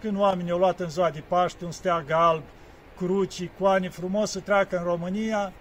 când 0.00 0.18
oamenii 0.18 0.50
au 0.50 0.58
luat 0.58 0.80
în 0.80 0.90
ziua 0.90 1.10
de 1.10 1.22
Paște 1.28 1.64
un 1.64 1.70
steag 1.70 2.10
alb, 2.10 2.42
cruci, 2.96 3.38
icoane 3.38 3.88
frumos 3.88 4.30
să 4.30 4.40
treacă 4.40 4.76
în 4.76 4.84
România, 4.84 5.52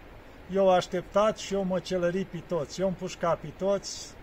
eu 0.54 0.70
așteptat 0.70 1.38
și 1.38 1.54
eu 1.54 1.64
mă 1.64 1.80
celări 1.80 2.26
pe 2.26 2.42
toți, 2.48 2.82
eu 2.82 2.88
împușca 2.88 3.34
pe 3.42 3.48
toți, 3.58 4.17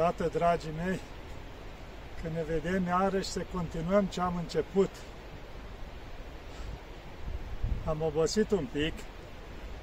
Iată, 0.00 0.30
dragii 0.32 0.72
mei, 0.84 1.00
că 2.22 2.28
ne 2.34 2.42
vedem 2.48 2.86
iarăși 2.86 3.28
să 3.28 3.40
continuăm 3.54 4.04
ce 4.04 4.20
am 4.20 4.36
început. 4.36 4.90
Am 7.84 8.02
obosit 8.02 8.50
un 8.50 8.66
pic 8.72 8.92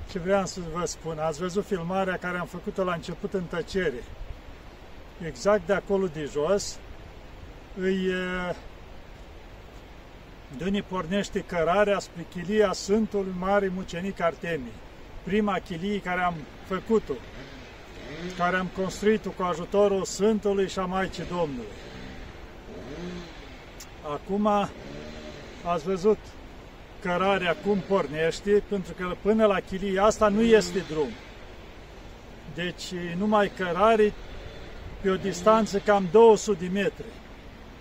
și 0.09 0.17
vreau 0.17 0.45
să 0.45 0.59
vă 0.73 0.85
spun, 0.85 1.17
ați 1.19 1.39
văzut 1.39 1.65
filmarea 1.65 2.17
care 2.17 2.37
am 2.37 2.45
făcut-o 2.45 2.83
la 2.83 2.93
început 2.93 3.33
în 3.33 3.43
tăcere. 3.43 4.03
Exact 5.25 5.65
de 5.65 5.73
acolo 5.73 6.07
de 6.07 6.29
jos 6.31 6.77
îi 7.79 8.11
de 10.57 10.63
unde 10.63 10.83
pornește 10.87 11.39
cărarea 11.39 11.99
spre 11.99 12.25
chilia 12.29 12.73
Sfântului 12.73 13.33
Mare 13.39 13.71
Mucenic 13.75 14.21
Artemii. 14.21 14.73
Prima 15.23 15.59
chilie 15.59 15.99
care 15.99 16.21
am 16.21 16.35
făcut-o 16.67 17.13
care 18.37 18.57
am 18.57 18.69
construit-o 18.77 19.29
cu 19.29 19.43
ajutorul 19.43 20.03
Sfântului 20.03 20.69
și 20.69 20.79
a 20.79 20.85
Maicii 20.85 21.25
Domnului. 21.29 21.71
Acum 24.01 24.47
ați 25.63 25.83
văzut 25.83 26.17
cărarea 27.01 27.55
cum 27.65 27.77
pornește, 27.87 28.63
pentru 28.69 28.93
că 28.93 29.15
până 29.21 29.45
la 29.45 29.59
chilia 29.59 30.03
asta 30.03 30.27
nu 30.27 30.41
este 30.41 30.83
drum. 30.89 31.09
Deci 32.55 32.93
numai 33.17 33.51
cărare 33.57 34.13
pe 35.01 35.09
o 35.09 35.15
distanță 35.15 35.77
cam 35.77 36.07
200 36.11 36.57
de 36.65 36.69
metri. 36.73 37.05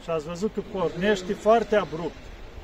Și 0.02 0.10
ați 0.10 0.26
văzut 0.26 0.54
că 0.54 0.60
pornește 0.72 1.32
foarte 1.32 1.76
abrupt. 1.76 2.16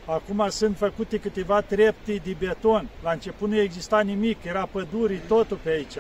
Acum 0.05 0.47
sunt 0.49 0.77
făcute 0.77 1.19
câteva 1.19 1.61
trepte 1.61 2.21
de 2.25 2.37
beton. 2.39 2.89
La 3.03 3.11
început 3.11 3.49
nu 3.49 3.61
exista 3.61 4.01
nimic, 4.01 4.45
era 4.45 4.69
pădurii 4.73 5.21
totul 5.29 5.59
pe 5.63 5.71
aici. 5.71 5.97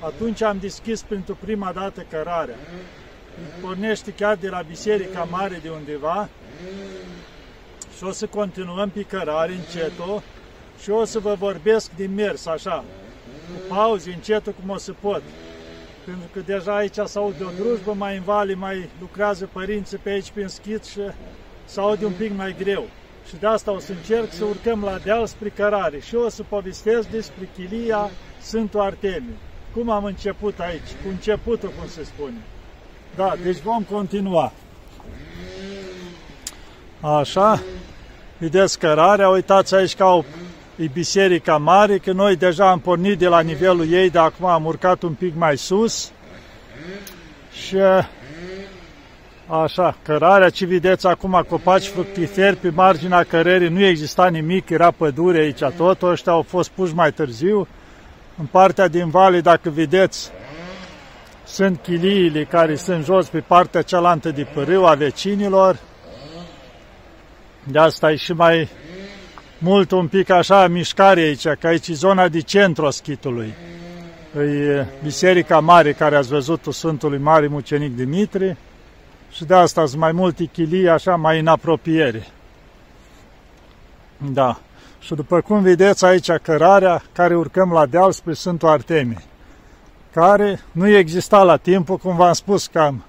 Atunci 0.00 0.42
am 0.42 0.58
deschis 0.58 1.02
pentru 1.02 1.34
prima 1.34 1.72
dată 1.72 2.00
cărarea. 2.10 2.58
Pornește 3.60 4.12
chiar 4.12 4.36
de 4.36 4.48
la 4.48 4.62
Biserica 4.62 5.24
Mare 5.24 5.58
de 5.62 5.68
undeva 5.70 6.28
și 7.96 8.04
o 8.04 8.10
să 8.10 8.26
continuăm 8.26 8.90
pe 8.90 9.02
cărare 9.02 9.52
încetul 9.52 10.22
și 10.78 10.90
o 10.90 11.04
să 11.04 11.18
vă 11.18 11.34
vorbesc 11.34 11.90
din 11.96 12.14
mers, 12.14 12.46
așa, 12.46 12.84
cu 13.52 13.74
pauze, 13.74 14.12
încetul 14.12 14.52
cum 14.52 14.70
o 14.70 14.76
să 14.76 14.92
pot. 14.92 15.22
Pentru 16.04 16.28
că 16.32 16.40
deja 16.40 16.76
aici 16.76 16.98
s 17.04 17.14
aude 17.14 17.44
o 17.44 17.50
drujbă, 17.50 17.92
mai 17.92 18.16
în 18.16 18.22
vale, 18.22 18.54
mai 18.54 18.90
lucrează 19.00 19.46
părinții 19.52 19.98
pe 19.98 20.10
aici 20.10 20.30
prin 20.30 20.48
schit 20.48 20.84
și 20.84 21.00
s 21.64 21.76
aude 21.76 22.04
un 22.04 22.12
pic 22.12 22.32
mai 22.32 22.54
greu. 22.58 22.88
Și 23.28 23.36
de 23.36 23.46
asta 23.46 23.72
o 23.72 23.78
să 23.78 23.92
încerc 23.92 24.32
să 24.32 24.44
urcăm 24.44 24.82
la 24.82 24.98
deal 24.98 25.26
spre 25.26 25.48
cărare 25.48 25.98
și 25.98 26.14
o 26.14 26.28
să 26.28 26.42
povestesc 26.42 27.08
despre 27.08 27.50
chilia 27.54 28.10
Sfântul 28.40 28.80
Artemiu 28.80 29.45
cum 29.76 29.90
am 29.90 30.04
început 30.04 30.58
aici, 30.58 30.88
cu 31.02 31.08
începutul, 31.08 31.72
cum 31.78 31.88
se 31.88 32.04
spune. 32.04 32.36
Da, 33.14 33.34
deci 33.42 33.58
vom 33.58 33.82
continua. 33.82 34.52
Așa, 37.00 37.62
vedeți 38.38 38.78
cărarea, 38.78 39.28
uitați 39.28 39.74
aici 39.74 39.94
ca 39.94 40.06
o, 40.06 40.24
e 40.76 40.86
biserica 40.92 41.56
mare, 41.56 41.98
că 41.98 42.12
noi 42.12 42.36
deja 42.36 42.70
am 42.70 42.78
pornit 42.78 43.18
de 43.18 43.28
la 43.28 43.40
nivelul 43.40 43.92
ei, 43.92 44.10
dar 44.10 44.24
acum 44.24 44.46
am 44.46 44.64
urcat 44.64 45.02
un 45.02 45.12
pic 45.12 45.34
mai 45.34 45.56
sus. 45.56 46.10
Și 47.66 47.76
Așa, 49.46 49.96
cărarea, 50.02 50.50
ce 50.50 50.66
vedeți 50.66 51.06
acum, 51.06 51.44
copaci 51.48 51.86
fructiferi 51.86 52.56
pe 52.56 52.70
marginea 52.70 53.22
cărării, 53.22 53.68
nu 53.68 53.84
exista 53.84 54.28
nimic, 54.28 54.70
era 54.70 54.90
pădure 54.90 55.38
aici 55.38 55.62
tot, 55.76 56.02
ăștia 56.02 56.32
au 56.32 56.42
fost 56.42 56.70
puși 56.70 56.94
mai 56.94 57.12
târziu. 57.12 57.68
În 58.38 58.46
partea 58.46 58.88
din 58.88 59.10
vale, 59.10 59.40
dacă 59.40 59.70
vedeți, 59.70 60.30
sunt 61.44 61.80
chiliile 61.82 62.44
care 62.44 62.74
sunt 62.74 63.04
jos 63.04 63.28
pe 63.28 63.40
partea 63.40 63.82
cealaltă 63.82 64.30
de 64.30 64.44
pârâu 64.54 64.86
a 64.86 64.94
vecinilor. 64.94 65.78
De 67.64 67.78
asta 67.78 68.10
e 68.10 68.16
și 68.16 68.32
mai 68.32 68.68
mult 69.58 69.90
un 69.90 70.08
pic 70.08 70.30
așa 70.30 70.66
mișcare 70.66 71.20
aici, 71.20 71.48
că 71.48 71.66
aici 71.66 71.88
e 71.88 71.92
zona 71.92 72.28
de 72.28 72.40
centru 72.40 72.86
a 72.86 72.90
schitului. 72.90 73.54
E 74.38 74.86
biserica 75.02 75.60
mare 75.60 75.92
care 75.92 76.16
ați 76.16 76.28
văzut-o 76.28 76.70
Sfântului 76.70 77.18
Mare 77.18 77.46
Mucenic 77.46 77.96
Dimitrie 77.96 78.56
și 79.30 79.44
de 79.44 79.54
asta 79.54 79.86
sunt 79.86 80.00
mai 80.00 80.12
multe 80.12 80.44
chilii 80.44 80.88
așa 80.88 81.16
mai 81.16 81.38
în 81.38 81.46
apropiere. 81.46 82.26
Da. 84.32 84.60
Și 85.06 85.14
după 85.14 85.40
cum 85.40 85.62
vedeți 85.62 86.04
aici 86.04 86.30
cărarea 86.30 87.02
care 87.12 87.36
urcăm 87.36 87.72
la 87.72 87.86
deal 87.86 88.12
spre 88.12 88.32
Sfântul 88.32 88.68
Artemie, 88.68 89.22
care 90.12 90.60
nu 90.72 90.88
exista 90.88 91.42
la 91.42 91.56
timpul, 91.56 91.96
cum 91.96 92.16
v-am 92.16 92.32
spus, 92.32 92.66
că 92.66 92.78
am 92.78 93.04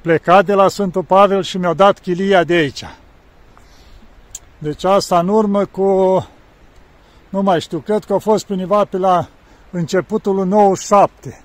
plecat 0.00 0.44
de 0.44 0.54
la 0.54 0.68
Sfântul 0.68 1.02
Pavel 1.02 1.42
și 1.42 1.58
mi-au 1.58 1.74
dat 1.74 1.98
chilia 1.98 2.44
de 2.44 2.54
aici. 2.54 2.84
Deci 4.58 4.84
asta 4.84 5.18
în 5.18 5.28
urmă 5.28 5.64
cu, 5.64 5.82
nu 7.28 7.42
mai 7.42 7.60
știu, 7.60 7.78
cred 7.78 8.04
că 8.04 8.14
a 8.14 8.18
fost 8.18 8.48
undeva 8.48 8.84
pe 8.84 8.96
la 8.96 9.28
începutul 9.70 10.46
97. 10.46 11.42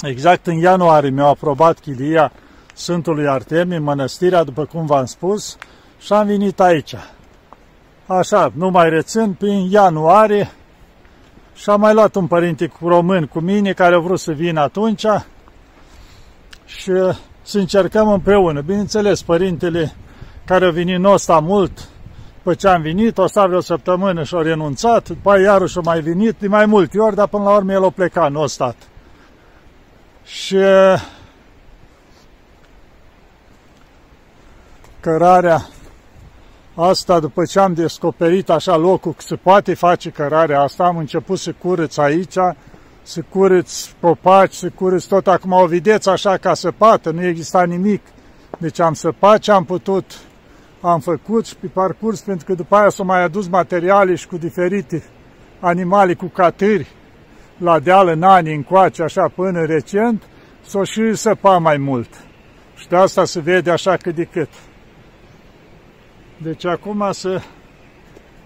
Exact 0.00 0.46
în 0.46 0.56
ianuarie 0.56 1.10
mi-au 1.10 1.30
aprobat 1.30 1.78
chilia 1.78 2.32
Sfântului 2.74 3.28
Artemie, 3.28 3.78
mănăstirea, 3.78 4.44
după 4.44 4.64
cum 4.64 4.86
v-am 4.86 5.04
spus, 5.04 5.56
și 5.98 6.12
am 6.12 6.26
venit 6.26 6.60
aici. 6.60 6.94
Așa, 8.08 8.52
nu 8.54 8.70
mai 8.70 8.88
rețin, 8.88 9.32
prin 9.32 9.70
ianuarie 9.70 10.50
și 11.54 11.70
am 11.70 11.80
mai 11.80 11.94
luat 11.94 12.14
un 12.14 12.26
părinte 12.26 12.72
român 12.82 13.26
cu 13.26 13.40
mine 13.40 13.72
care 13.72 13.94
a 13.94 13.98
vrut 13.98 14.20
să 14.20 14.32
vină 14.32 14.60
atunci 14.60 15.06
și 16.64 16.92
să 17.42 17.58
încercăm 17.58 18.08
împreună. 18.08 18.60
Bineînțeles, 18.60 19.22
părintele 19.22 19.92
care 20.44 20.64
a 20.66 20.70
venit 20.70 20.98
nu 20.98 21.16
sta 21.16 21.38
mult, 21.38 21.88
după 22.36 22.54
ce 22.54 22.68
am 22.68 22.82
venit, 22.82 23.18
o 23.18 23.26
stat 23.26 23.46
vreo 23.46 23.60
săptămână 23.60 24.22
și 24.22 24.34
a 24.34 24.42
renunțat, 24.42 25.08
după 25.08 25.30
aia 25.30 25.42
iarăși 25.42 25.78
a 25.78 25.80
mai 25.84 26.00
venit 26.00 26.36
de 26.38 26.48
mai 26.48 26.66
multe 26.66 26.98
ori, 26.98 27.14
dar 27.14 27.26
până 27.26 27.44
la 27.44 27.56
urmă 27.56 27.72
el 27.72 27.84
a 27.84 27.90
plecat, 27.90 28.30
nu 28.30 28.42
a 28.42 28.46
stat. 28.46 28.76
Și 30.24 30.56
cărarea 35.00 35.66
asta, 36.80 37.20
după 37.20 37.44
ce 37.44 37.58
am 37.58 37.74
descoperit 37.74 38.50
așa 38.50 38.76
locul 38.76 39.12
că 39.12 39.22
se 39.22 39.36
poate 39.36 39.74
face 39.74 40.10
cărarea 40.10 40.60
asta, 40.60 40.84
am 40.84 40.96
început 40.96 41.38
să 41.38 41.52
curăț 41.52 41.96
aici, 41.96 42.34
să 43.02 43.22
curăț 43.28 43.88
copaci, 44.00 44.54
să 44.54 44.70
curăț 44.74 45.04
tot. 45.04 45.26
Acum 45.26 45.52
o 45.52 45.66
vedeți 45.66 46.08
așa 46.08 46.36
ca 46.36 46.54
săpată, 46.54 47.10
nu 47.10 47.24
exista 47.24 47.64
nimic. 47.64 48.02
Deci 48.58 48.80
am 48.80 48.94
săpat 48.94 49.38
ce 49.38 49.52
am 49.52 49.64
putut, 49.64 50.04
am 50.80 51.00
făcut 51.00 51.46
și 51.46 51.56
pe 51.56 51.66
parcurs, 51.66 52.20
pentru 52.20 52.46
că 52.46 52.54
după 52.54 52.76
aia 52.76 52.88
s-au 52.88 53.04
mai 53.04 53.22
adus 53.22 53.48
materiale 53.48 54.14
și 54.14 54.26
cu 54.26 54.36
diferite 54.36 55.02
animale, 55.60 56.14
cu 56.14 56.26
catâri, 56.26 56.86
la 57.56 57.78
deal 57.78 58.08
în 58.08 58.22
anii 58.22 58.54
încoace, 58.54 59.02
așa 59.02 59.32
până 59.34 59.64
recent, 59.64 60.22
s-o 60.66 60.84
și 60.84 61.14
săpa 61.14 61.58
mai 61.58 61.76
mult. 61.76 62.08
Și 62.76 62.88
de 62.88 62.96
asta 62.96 63.24
se 63.24 63.40
vede 63.40 63.70
așa 63.70 63.96
cât 63.96 64.14
de 64.14 64.24
cât. 64.24 64.48
Deci 66.42 66.64
acum 66.64 67.08
să 67.12 67.40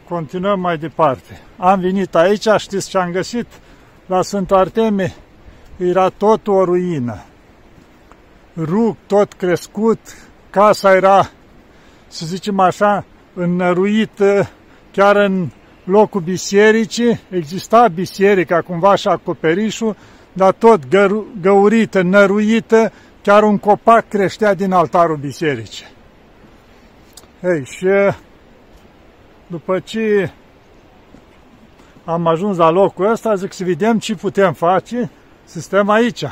continuăm 0.09 0.61
mai 0.61 0.79
departe. 0.79 1.41
Am 1.57 1.81
venit 1.81 2.15
aici, 2.15 2.49
știți 2.57 2.89
ce 2.89 2.99
am 2.99 3.11
găsit? 3.11 3.47
La 4.07 4.23
Sfântul 4.23 4.57
Arteme 4.57 5.15
era 5.77 6.09
tot 6.09 6.47
o 6.47 6.65
ruină. 6.65 7.23
Rug 8.57 8.97
tot 9.07 9.33
crescut, 9.33 9.99
casa 10.51 10.95
era, 10.95 11.31
să 12.09 12.27
zicem 12.27 12.59
așa, 12.59 13.05
înăruită 13.35 14.49
chiar 14.93 15.17
în 15.17 15.49
locul 15.85 16.21
bisericii, 16.21 17.21
exista 17.31 17.89
biserica 17.89 18.61
cumva 18.61 18.95
și 18.95 19.09
acoperișul, 19.09 19.97
dar 20.33 20.53
tot 20.53 20.81
găurită, 21.41 22.03
năruită, 22.03 22.93
chiar 23.23 23.43
un 23.43 23.59
copac 23.59 24.09
creștea 24.09 24.55
din 24.55 24.73
altarul 24.73 25.17
bisericii. 25.17 25.87
Ei, 27.43 27.65
și 27.65 27.87
după 29.47 29.79
ce 29.81 30.31
am 32.05 32.27
ajuns 32.27 32.57
la 32.57 32.71
locul 32.71 33.11
ăsta, 33.11 33.35
zic 33.35 33.53
să 33.53 33.65
vedem 33.65 33.99
ce 33.99 34.15
putem 34.15 34.53
face, 34.53 35.11
să 35.45 35.61
stăm 35.61 35.89
aici. 35.89 36.25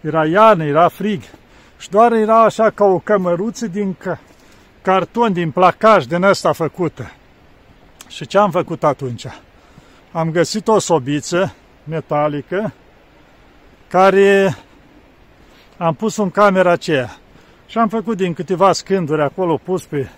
Era 0.00 0.26
iarnă, 0.26 0.64
era 0.64 0.88
frig 0.88 1.22
și 1.78 1.90
doar 1.90 2.12
era 2.12 2.42
așa 2.42 2.70
ca 2.70 2.84
o 2.84 2.98
cămăruță 2.98 3.66
din 3.66 3.96
carton, 4.82 5.32
din 5.32 5.50
placaj 5.50 6.04
din 6.04 6.22
ăsta 6.22 6.52
făcută. 6.52 7.12
Și 8.08 8.26
ce 8.26 8.38
am 8.38 8.50
făcut 8.50 8.84
atunci? 8.84 9.26
Am 10.12 10.30
găsit 10.30 10.68
o 10.68 10.78
sobiță 10.78 11.54
metalică 11.84 12.72
care 13.88 14.56
am 15.76 15.94
pus 15.94 16.16
în 16.16 16.30
camera 16.30 16.70
aceea. 16.70 17.16
Și 17.72 17.78
am 17.78 17.88
făcut 17.88 18.16
din 18.16 18.32
câteva 18.32 18.72
scânduri 18.72 19.22
acolo 19.22 19.56
pus 19.56 19.84
pe 19.84 20.08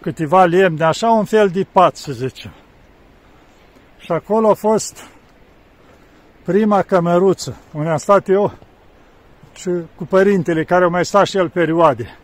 câteva 0.00 0.44
lemne, 0.44 0.84
așa 0.84 1.10
un 1.10 1.24
fel 1.24 1.48
de 1.48 1.66
pat, 1.72 1.96
să 1.96 2.12
zicem. 2.12 2.52
Și 3.98 4.12
acolo 4.12 4.50
a 4.50 4.54
fost 4.54 5.08
prima 6.42 6.82
cămăruță, 6.82 7.56
unde 7.72 7.88
am 7.88 7.96
stat 7.96 8.28
eu 8.28 8.52
și 9.54 9.70
cu 9.96 10.04
părintele, 10.04 10.64
care 10.64 10.84
au 10.84 10.90
mai 10.90 11.04
stat 11.04 11.26
și 11.26 11.36
el 11.36 11.48
perioade. 11.48 12.18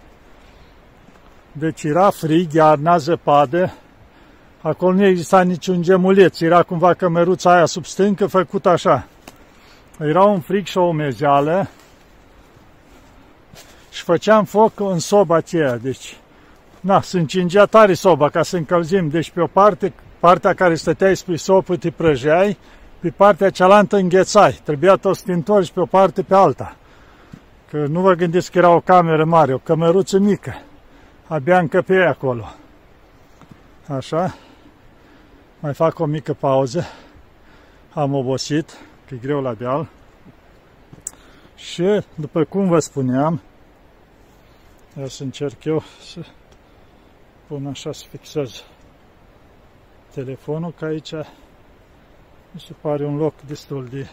Deci 1.52 1.82
era 1.82 2.10
frig, 2.10 2.52
iarna, 2.52 2.96
zăpadă, 2.96 3.72
acolo 4.60 4.92
nu 4.92 5.04
exista 5.04 5.42
niciun 5.42 5.82
gemuleț, 5.82 6.40
era 6.40 6.62
cumva 6.62 6.94
cămăruța 6.94 7.54
aia 7.54 7.66
sub 7.66 7.84
stâncă 7.84 8.26
făcută 8.26 8.68
așa. 8.68 9.06
Era 9.98 10.22
un 10.24 10.40
frig 10.40 10.66
și 10.66 10.78
o 10.78 10.82
umezeală 10.82 11.68
și 14.00 14.06
făceam 14.06 14.44
foc 14.44 14.80
în 14.80 14.98
soba 14.98 15.36
aceea, 15.36 15.76
deci 15.76 16.16
na, 16.80 17.00
se 17.00 17.18
încingea 17.18 17.66
tare 17.66 17.94
soba 17.94 18.28
ca 18.28 18.42
să 18.42 18.56
încălzim. 18.56 19.08
Deci 19.08 19.30
pe 19.30 19.40
o 19.40 19.46
parte, 19.46 19.92
partea 20.18 20.54
care 20.54 20.74
stăteai 20.74 21.16
spre 21.16 21.36
sopă 21.36 21.76
te 21.76 21.90
prăjeai, 21.90 22.58
pe 23.00 23.10
partea 23.10 23.50
cealaltă 23.50 23.96
înghețai. 23.96 24.60
Trebuia 24.64 24.96
tot 24.96 25.16
să 25.16 25.22
te 25.26 25.32
întorci 25.32 25.70
pe 25.70 25.80
o 25.80 25.86
parte 25.86 26.22
pe 26.22 26.34
alta. 26.34 26.76
Că 27.70 27.86
nu 27.88 28.00
vă 28.00 28.14
gândiți 28.14 28.50
că 28.50 28.58
era 28.58 28.70
o 28.70 28.80
cameră 28.80 29.24
mare, 29.24 29.54
o 29.54 29.58
cămăruță 29.58 30.18
mică. 30.18 30.62
Abia 31.26 31.58
încăpeai 31.58 32.06
acolo. 32.06 32.54
Așa. 33.88 34.34
Mai 35.58 35.74
fac 35.74 35.98
o 35.98 36.04
mică 36.04 36.32
pauză. 36.32 36.84
Am 37.92 38.14
obosit, 38.14 38.70
că 39.08 39.14
e 39.14 39.18
greu 39.22 39.40
la 39.40 39.54
deal. 39.54 39.88
Și, 41.54 42.04
după 42.14 42.44
cum 42.44 42.68
vă 42.68 42.78
spuneam, 42.78 43.40
ia 44.98 45.08
să 45.08 45.22
încerc 45.22 45.64
eu 45.64 45.82
să 46.00 46.24
pun 47.46 47.66
așa 47.66 47.92
să 47.92 48.04
fixez 48.08 48.64
telefonul, 50.10 50.72
că 50.72 50.84
aici 50.84 51.12
mi 52.50 52.60
se 52.60 52.72
pare 52.80 53.04
un 53.04 53.16
loc 53.16 53.40
destul 53.40 53.86
de 53.86 54.08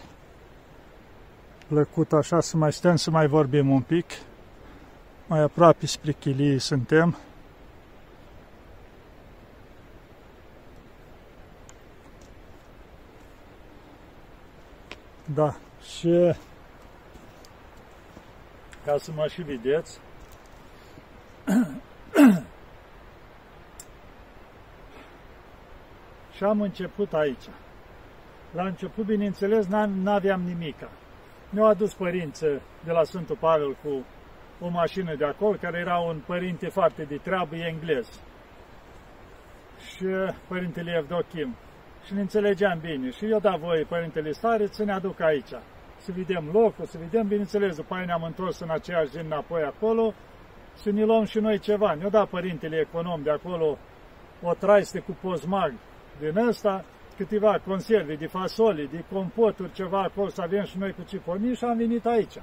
plăcut 1.66 2.12
așa 2.12 2.40
să 2.40 2.56
mai 2.56 2.72
stăm 2.72 2.96
să 2.96 3.10
mai 3.10 3.26
vorbim 3.26 3.70
un 3.70 3.82
pic. 3.82 4.06
Mai 5.26 5.40
aproape 5.40 5.86
spre 5.86 6.12
chilii 6.12 6.58
suntem. 6.58 7.16
Da, 15.34 15.56
și 15.98 16.34
ca 18.84 18.98
să 18.98 19.10
mă 19.14 19.26
și 19.26 19.42
vedeți, 19.42 19.98
Și 26.36 26.44
am 26.44 26.60
început 26.60 27.12
aici. 27.12 27.44
La 28.52 28.64
început, 28.64 29.04
bineînțeles, 29.04 29.66
n-aveam 29.66 30.40
nimica. 30.40 30.88
Ne-au 31.50 31.66
adus 31.66 31.94
părință 31.94 32.46
de 32.84 32.92
la 32.92 33.02
Sfântul 33.02 33.36
Pavel 33.36 33.76
cu 33.82 34.04
o 34.60 34.68
mașină 34.68 35.14
de 35.14 35.24
acolo, 35.24 35.56
care 35.60 35.78
era 35.78 35.98
un 35.98 36.20
părinte 36.26 36.68
foarte 36.68 37.02
de 37.02 37.16
treabă, 37.16 37.56
englez. 37.56 38.20
Și 39.78 40.06
părintele 40.48 40.94
Evdochim. 40.96 41.56
Și 42.04 42.14
ne 42.14 42.20
înțelegeam 42.20 42.78
bine. 42.78 43.10
Și 43.10 43.30
eu 43.30 43.38
da 43.38 43.56
voie 43.56 43.84
părintele 43.84 44.32
stare 44.32 44.66
să 44.66 44.84
ne 44.84 44.92
aduc 44.92 45.20
aici. 45.20 45.52
Să 45.96 46.12
vedem 46.12 46.48
locul, 46.52 46.84
să 46.84 46.98
vedem, 46.98 47.26
bineînțeles, 47.26 47.76
după 47.76 47.94
aia 47.94 48.04
ne-am 48.04 48.22
întors 48.22 48.60
în 48.60 48.70
aceeași 48.70 49.10
zi 49.10 49.18
înapoi 49.18 49.62
acolo, 49.62 50.14
să 50.82 50.90
ne 50.90 51.04
luăm 51.04 51.24
și 51.24 51.38
noi 51.38 51.58
ceva. 51.58 51.94
Ne-a 51.94 52.08
dat 52.08 52.28
părintele 52.28 52.76
econom 52.76 53.22
de 53.22 53.30
acolo 53.30 53.78
o 54.42 54.52
traiste 54.54 54.98
cu 54.98 55.16
pozmag 55.20 55.72
din 56.20 56.36
ăsta, 56.36 56.84
câteva 57.16 57.60
conserve 57.66 58.14
de 58.14 58.26
fasole, 58.26 58.88
de 58.92 59.04
compoturi, 59.12 59.72
ceva 59.72 60.02
acolo, 60.02 60.28
să 60.28 60.42
avem 60.42 60.64
și 60.64 60.78
noi 60.78 60.92
cu 60.92 61.02
ciponii 61.08 61.54
și 61.54 61.64
am 61.64 61.76
venit 61.76 62.06
aici. 62.06 62.38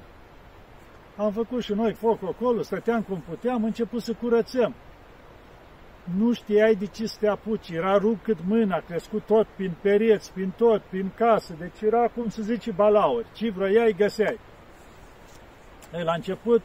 Am 1.17 1.31
făcut 1.31 1.63
și 1.63 1.73
noi 1.73 1.93
foc 1.93 2.23
acolo, 2.23 2.61
stăteam 2.61 3.01
cum 3.01 3.23
puteam, 3.29 3.55
am 3.55 3.63
început 3.63 4.01
să 4.01 4.13
curățăm. 4.13 4.75
Nu 6.17 6.33
știai 6.33 6.75
de 6.75 6.85
ce 6.85 7.05
să 7.05 7.17
te 7.19 7.27
apuci, 7.27 7.69
era 7.69 7.97
rup 7.97 8.23
cât 8.23 8.37
mâna, 8.47 8.83
crescut 8.87 9.23
tot 9.25 9.47
prin 9.55 9.73
pereți, 9.81 10.33
prin 10.33 10.53
tot, 10.57 10.81
prin 10.81 11.11
casă, 11.15 11.55
deci 11.59 11.81
era, 11.81 12.07
cum 12.07 12.29
să 12.29 12.41
zice, 12.41 12.71
balauri. 12.71 13.27
Ce 13.33 13.49
vroiai, 13.49 13.95
găseai. 13.97 14.39
Ei, 15.93 16.03
la 16.03 16.13
început, 16.13 16.61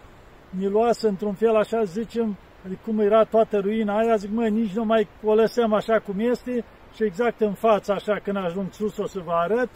mi 0.50 0.68
luase 0.68 1.08
într-un 1.08 1.34
fel, 1.34 1.56
așa 1.56 1.82
zicem, 1.82 2.36
adică 2.64 2.80
cum 2.84 2.98
era 2.98 3.24
toată 3.24 3.58
ruina 3.58 3.98
aia, 3.98 4.16
zic, 4.16 4.30
mă, 4.30 4.46
nici 4.46 4.72
nu 4.72 4.84
mai 4.84 5.08
o 5.24 5.34
lăsăm 5.34 5.72
așa 5.72 5.98
cum 5.98 6.18
este, 6.18 6.64
și 6.94 7.04
exact 7.04 7.40
în 7.40 7.52
fața, 7.52 7.94
așa, 7.94 8.20
când 8.22 8.36
ajung 8.36 8.72
sus, 8.72 8.96
o 8.96 9.06
să 9.06 9.20
vă 9.24 9.32
arăt, 9.32 9.68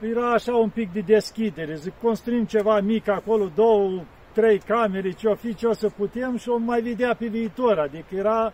era 0.00 0.32
așa 0.32 0.54
un 0.54 0.68
pic 0.68 0.92
de 0.92 1.00
deschidere. 1.00 1.74
Zic, 1.74 1.92
construim 2.02 2.44
ceva 2.44 2.80
mic 2.80 3.08
acolo, 3.08 3.50
două, 3.54 4.02
trei 4.32 4.58
camere, 4.58 5.10
ce 5.10 5.28
o 5.28 5.34
fi, 5.34 5.54
ce 5.54 5.66
o 5.66 5.72
să 5.72 5.88
putem 5.88 6.36
și 6.36 6.48
o 6.48 6.56
mai 6.56 6.80
vedea 6.80 7.14
pe 7.14 7.26
viitor. 7.26 7.78
Adică 7.78 8.14
era 8.14 8.52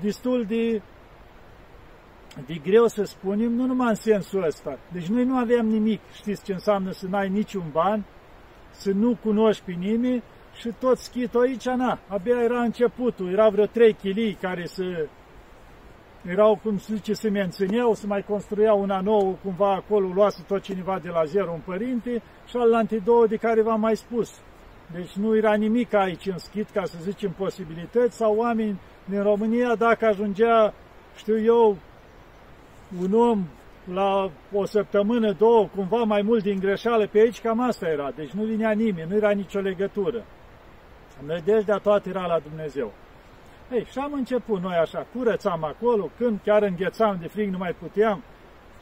destul 0.00 0.44
de, 0.44 0.82
de 2.46 2.54
greu 2.62 2.86
să 2.86 3.04
spunem, 3.04 3.52
nu 3.52 3.66
numai 3.66 3.88
în 3.88 3.94
sensul 3.94 4.42
ăsta. 4.42 4.78
Deci 4.92 5.06
noi 5.06 5.24
nu 5.24 5.36
aveam 5.36 5.66
nimic, 5.66 6.00
știți 6.12 6.44
ce 6.44 6.52
înseamnă 6.52 6.90
să 6.90 7.06
n-ai 7.06 7.28
niciun 7.28 7.64
ban, 7.72 8.04
să 8.72 8.90
nu 8.90 9.16
cunoști 9.22 9.62
pe 9.64 9.72
nimeni 9.72 10.22
și 10.54 10.70
tot 10.78 10.98
schitul 10.98 11.40
aici, 11.40 11.68
na, 11.68 11.98
abia 12.08 12.42
era 12.42 12.62
începutul, 12.62 13.32
era 13.32 13.48
vreo 13.48 13.66
trei 13.66 13.92
chilii 13.92 14.38
care 14.40 14.66
să 14.66 15.06
erau, 16.26 16.60
cum 16.62 16.78
se 16.78 16.94
zice, 16.94 17.12
se 17.12 17.28
mențineau, 17.28 17.94
să 17.94 18.06
mai 18.06 18.24
construiau 18.28 18.80
una 18.80 19.00
nouă, 19.00 19.34
cumva 19.42 19.72
acolo 19.72 20.08
luase 20.14 20.44
tot 20.46 20.62
cineva 20.62 20.98
de 21.02 21.08
la 21.08 21.24
zero 21.24 21.52
un 21.52 21.60
părinte 21.64 22.22
și 22.46 22.56
al 22.56 22.88
două 23.04 23.26
de 23.26 23.36
care 23.36 23.62
v-am 23.62 23.80
mai 23.80 23.96
spus. 23.96 24.40
Deci 24.92 25.12
nu 25.12 25.36
era 25.36 25.54
nimic 25.54 25.94
aici 25.94 26.26
în 26.26 26.38
schit, 26.38 26.70
ca 26.70 26.84
să 26.84 26.96
zicem, 27.00 27.30
posibilități, 27.30 28.16
sau 28.16 28.36
oameni 28.36 28.80
din 29.04 29.22
România, 29.22 29.74
dacă 29.74 30.06
ajungea, 30.06 30.74
știu 31.16 31.40
eu, 31.40 31.76
un 33.00 33.12
om 33.14 33.44
la 33.84 34.30
o 34.52 34.64
săptămână, 34.64 35.32
două, 35.32 35.68
cumva 35.74 36.02
mai 36.02 36.22
mult 36.22 36.42
din 36.42 36.58
greșeală 36.58 37.06
pe 37.06 37.18
aici, 37.18 37.40
cam 37.40 37.60
asta 37.60 37.86
era. 37.86 38.10
Deci 38.10 38.30
nu 38.30 38.42
vinea 38.42 38.70
nimeni, 38.70 39.10
nu 39.10 39.16
era 39.16 39.30
nicio 39.30 39.60
legătură. 39.60 40.24
Nădejdea 41.26 41.76
toată 41.76 42.08
era 42.08 42.26
la 42.26 42.38
Dumnezeu. 42.38 42.92
Ei, 43.72 43.84
și 43.84 43.98
am 43.98 44.12
început 44.12 44.60
noi 44.60 44.74
așa, 44.74 45.06
curățam 45.14 45.64
acolo, 45.64 46.10
când 46.18 46.40
chiar 46.44 46.62
înghețam 46.62 47.16
de 47.20 47.28
frig, 47.28 47.50
nu 47.50 47.58
mai 47.58 47.74
puteam, 47.78 48.22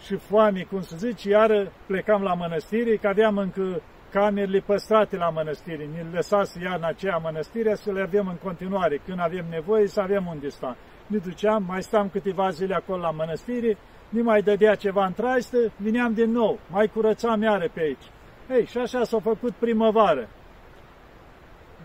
și 0.05 0.17
foame, 0.17 0.63
cum 0.63 0.81
să 0.81 0.97
zice, 0.97 1.29
iară 1.29 1.73
plecam 1.87 2.23
la 2.23 2.35
mănăstire, 2.35 2.97
că 2.97 3.09
aveam 3.09 3.37
încă 3.37 3.83
camerele 4.11 4.59
păstrate 4.59 5.17
la 5.17 5.29
mănăstire. 5.29 5.89
Ne 5.93 6.07
lăsase 6.13 6.61
iarna 6.63 6.89
aceea 6.89 7.17
mănăstire 7.17 7.75
să 7.75 7.93
le 7.93 8.01
avem 8.01 8.27
în 8.27 8.37
continuare. 8.43 9.01
Când 9.07 9.21
avem 9.21 9.45
nevoie 9.51 9.87
să 9.87 10.01
avem 10.01 10.27
unde 10.27 10.49
sta. 10.49 10.77
Ne 11.07 11.19
duceam, 11.19 11.65
mai 11.67 11.83
stam 11.83 12.09
câteva 12.09 12.49
zile 12.49 12.75
acolo 12.75 13.01
la 13.01 13.11
mănăstire, 13.11 13.77
nu 14.11 14.23
mai 14.23 14.43
dădea 14.43 14.75
ceva 14.75 15.07
în 15.07 15.13
traistă, 15.13 15.59
vineam 15.77 16.13
din 16.13 16.31
nou, 16.31 16.59
mai 16.71 16.87
curățam 16.87 17.43
iară 17.43 17.69
pe 17.73 17.81
aici. 17.81 18.11
Ei, 18.51 18.67
și 18.67 18.79
așa 18.79 19.05
s-a 19.05 19.19
făcut 19.21 19.53
primăvară. 19.53 20.29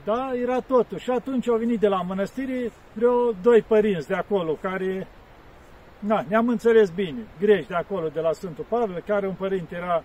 Da, 0.03 0.31
era 0.33 0.59
totul. 0.59 0.97
Și 0.97 1.11
atunci 1.11 1.49
au 1.49 1.57
venit 1.57 1.79
de 1.79 1.87
la 1.87 2.01
mănăstire 2.01 2.71
vreo 2.93 3.31
doi 3.41 3.61
părinți 3.61 4.07
de 4.07 4.13
acolo, 4.13 4.57
care, 4.61 5.07
na, 5.99 6.25
ne-am 6.27 6.47
înțeles 6.47 6.89
bine, 6.89 7.19
greși 7.39 7.67
de 7.67 7.75
acolo, 7.75 8.07
de 8.07 8.19
la 8.19 8.31
Sfântul 8.31 8.65
Pavel, 8.69 9.03
care 9.05 9.27
un 9.27 9.33
părinte 9.33 9.75
era 9.75 10.03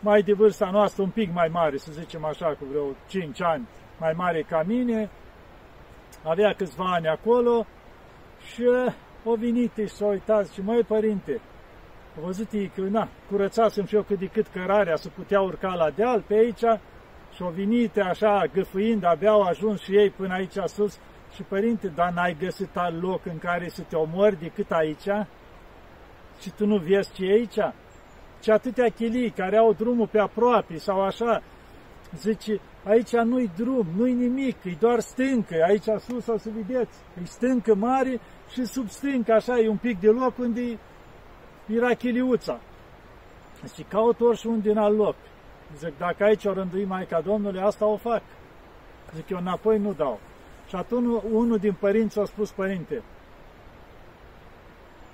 mai 0.00 0.22
de 0.22 0.32
vârsta 0.32 0.70
noastră, 0.72 1.02
un 1.02 1.10
pic 1.10 1.32
mai 1.32 1.48
mare, 1.52 1.76
să 1.76 1.92
zicem 1.92 2.24
așa, 2.24 2.46
cu 2.46 2.64
vreo 2.70 2.84
5 3.08 3.42
ani 3.42 3.68
mai 3.98 4.12
mare 4.16 4.42
ca 4.42 4.62
mine, 4.66 5.10
avea 6.22 6.52
câțiva 6.52 6.84
ani 6.84 7.08
acolo 7.08 7.66
și 8.52 8.62
o 9.24 9.34
venit 9.34 9.72
și 9.76 9.88
s-a 9.88 10.06
uitat 10.06 10.48
și 10.48 10.60
măi 10.60 10.82
părinte, 10.82 11.40
a 12.16 12.20
văzut 12.20 12.52
ei 12.52 12.70
că, 12.74 12.80
na, 12.80 13.08
curățasem 13.30 13.84
și 13.86 13.94
eu 13.94 14.02
cât 14.02 14.18
de 14.18 14.26
cât 14.26 14.46
cărarea 14.46 14.96
să 14.96 15.08
putea 15.08 15.40
urca 15.40 15.74
la 15.74 15.90
deal 15.90 16.24
pe 16.26 16.34
aici 16.34 16.80
și 17.34 17.42
o 17.42 17.48
venit 17.48 17.98
așa, 17.98 18.44
găfâind, 18.52 19.04
abia 19.04 19.30
au 19.30 19.42
ajuns 19.42 19.80
și 19.80 19.96
ei 19.96 20.10
până 20.10 20.34
aici 20.34 20.56
sus 20.64 20.98
și 21.34 21.42
părinte, 21.42 21.88
dar 21.94 22.12
n-ai 22.12 22.36
găsit 22.40 22.76
alt 22.76 23.02
loc 23.02 23.26
în 23.26 23.38
care 23.38 23.68
să 23.68 23.82
te 23.88 23.96
omori 23.96 24.40
decât 24.40 24.70
aici? 24.70 25.08
Și 26.40 26.50
tu 26.56 26.66
nu 26.66 26.76
vezi 26.76 27.12
ce 27.12 27.24
e 27.24 27.32
aici? 27.32 27.58
ci 28.40 28.48
atâtea 28.48 28.88
chilii 28.88 29.30
care 29.30 29.56
au 29.56 29.72
drumul 29.72 30.06
pe 30.06 30.18
aproape 30.18 30.78
sau 30.78 31.00
așa. 31.00 31.42
Zice, 32.16 32.60
aici 32.84 33.16
nu-i 33.16 33.50
drum, 33.56 33.86
nu-i 33.96 34.12
nimic, 34.12 34.64
e 34.64 34.76
doar 34.80 35.00
stâncă, 35.00 35.64
aici 35.68 35.84
sus 35.98 36.26
o 36.26 36.38
să 36.38 36.50
vedeți, 36.54 36.98
e 37.22 37.24
stâncă 37.24 37.74
mare 37.74 38.20
și 38.52 38.64
sub 38.64 38.88
stâncă, 38.88 39.32
așa, 39.32 39.58
e 39.58 39.68
un 39.68 39.76
pic 39.76 40.00
de 40.00 40.08
loc 40.08 40.38
unde 40.38 40.78
era 41.66 41.94
chiliuța. 41.94 42.60
Și 43.74 43.82
caut 43.82 44.20
ori 44.20 44.38
și 44.38 44.46
un 44.46 44.60
din 44.60 44.78
alt 44.78 44.96
loc. 44.96 45.14
Zic, 45.76 45.98
dacă 45.98 46.24
aici 46.24 46.44
o 46.44 46.52
rândui 46.52 46.84
Maica 46.84 47.20
Domnului, 47.20 47.60
asta 47.60 47.84
o 47.86 47.96
fac. 47.96 48.22
Zic, 49.14 49.28
eu 49.28 49.38
înapoi 49.38 49.78
nu 49.78 49.92
dau. 49.92 50.20
Și 50.68 50.76
atunci 50.76 51.22
unul 51.30 51.58
din 51.58 51.72
părinți 51.72 52.18
a 52.18 52.24
spus, 52.24 52.50
părinte, 52.50 53.02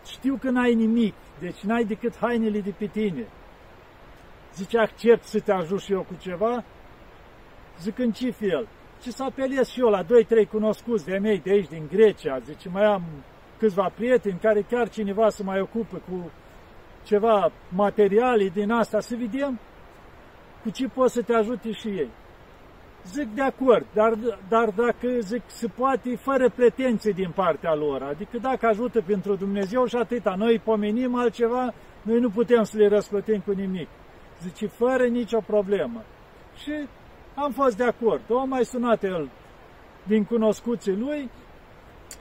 știu 0.06 0.36
că 0.40 0.50
n-ai 0.50 0.74
nimic, 0.74 1.14
deci 1.38 1.60
n-ai 1.60 1.84
decât 1.84 2.16
hainele 2.16 2.60
de 2.60 2.70
pe 2.78 2.86
tine. 2.86 3.26
Zice, 4.54 4.78
accept 4.78 5.24
să 5.24 5.40
te 5.40 5.52
ajut 5.52 5.80
și 5.80 5.92
eu 5.92 6.00
cu 6.00 6.14
ceva? 6.20 6.64
Zic, 7.80 7.98
în 7.98 8.12
ce 8.12 8.30
fel? 8.30 8.68
Ce 9.02 9.10
să 9.10 9.22
apelez 9.22 9.68
și 9.68 9.80
eu 9.80 9.88
la 9.88 10.02
2-3 10.02 10.06
cunoscuți 10.50 11.04
de 11.04 11.18
mei 11.18 11.38
de 11.38 11.50
aici, 11.50 11.68
din 11.68 11.88
Grecia. 11.90 12.38
Zice, 12.38 12.68
mai 12.68 12.84
am 12.84 13.02
câțiva 13.58 13.92
prieteni 13.94 14.38
care 14.42 14.60
chiar 14.70 14.88
cineva 14.88 15.28
să 15.28 15.42
mai 15.42 15.60
ocupă 15.60 16.02
cu 16.08 16.30
ceva 17.04 17.52
materiale 17.68 18.48
din 18.48 18.70
asta, 18.70 19.00
să 19.00 19.14
vedem 19.18 19.58
cu 20.62 20.70
ce 20.70 20.88
poți 20.88 21.14
să 21.14 21.22
te 21.22 21.34
ajute 21.34 21.72
și 21.72 21.88
ei. 21.88 22.08
Zic 23.06 23.34
de 23.34 23.42
acord, 23.42 23.86
dar, 23.92 24.12
dar 24.48 24.68
dacă 24.70 25.08
zic 25.20 25.42
se 25.46 25.66
poate 25.66 26.16
fără 26.16 26.50
pretenție 26.50 27.12
din 27.12 27.30
partea 27.34 27.74
lor, 27.74 28.02
adică 28.02 28.38
dacă 28.38 28.66
ajută 28.66 29.02
pentru 29.06 29.34
Dumnezeu 29.34 29.86
și 29.86 29.96
atâta, 29.96 30.34
noi 30.36 30.58
pomenim 30.58 31.14
altceva, 31.14 31.74
noi 32.02 32.18
nu 32.18 32.30
putem 32.30 32.62
să 32.62 32.78
le 32.78 32.88
răsplătim 32.88 33.40
cu 33.40 33.50
nimic. 33.50 33.88
Zice, 34.42 34.66
fără 34.66 35.04
nicio 35.06 35.40
problemă. 35.40 36.02
Și 36.56 36.72
am 37.34 37.52
fost 37.52 37.76
de 37.76 37.84
acord. 37.84 38.22
O 38.28 38.44
mai 38.44 38.64
sunat 38.64 39.02
el 39.02 39.28
din 40.06 40.24
cunoscuții 40.24 40.96
lui 40.96 41.30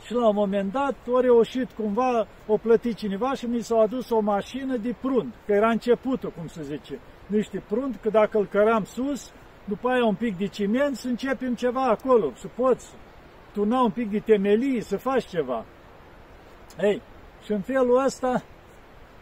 și 0.06 0.14
la 0.14 0.28
un 0.28 0.36
moment 0.36 0.72
dat 0.72 0.96
o 1.12 1.20
reușit 1.20 1.72
cumva, 1.72 2.28
o 2.48 2.58
plătit 2.58 2.96
cineva 2.96 3.34
și 3.34 3.46
mi 3.46 3.62
s-a 3.62 3.78
adus 3.78 4.10
o 4.10 4.20
mașină 4.20 4.78
de 4.78 4.96
prund, 5.02 5.34
că 5.46 5.54
era 5.54 5.70
începutul, 5.70 6.34
cum 6.38 6.48
se 6.48 6.64
zice, 6.64 7.00
niște 7.28 7.64
prund, 7.68 7.96
că 8.02 8.10
dacă 8.10 8.38
îl 8.38 8.46
căram 8.46 8.84
sus, 8.84 9.32
după 9.66 9.90
aia 9.90 10.06
un 10.06 10.16
pic 10.16 10.38
de 10.38 10.48
ciment, 10.48 10.96
să 10.96 11.08
începem 11.08 11.56
ceva 11.56 11.84
acolo, 11.84 12.32
să 12.36 12.48
poți 12.56 12.94
tuna 13.54 13.82
un 13.82 13.92
pic 13.92 14.12
de 14.12 14.20
temelii, 14.20 14.82
să 14.82 14.98
faci 14.98 15.26
ceva. 15.26 15.66
Ei, 16.82 17.02
și 17.44 17.52
în 17.52 17.62
felul 17.62 18.04
ăsta 18.06 18.44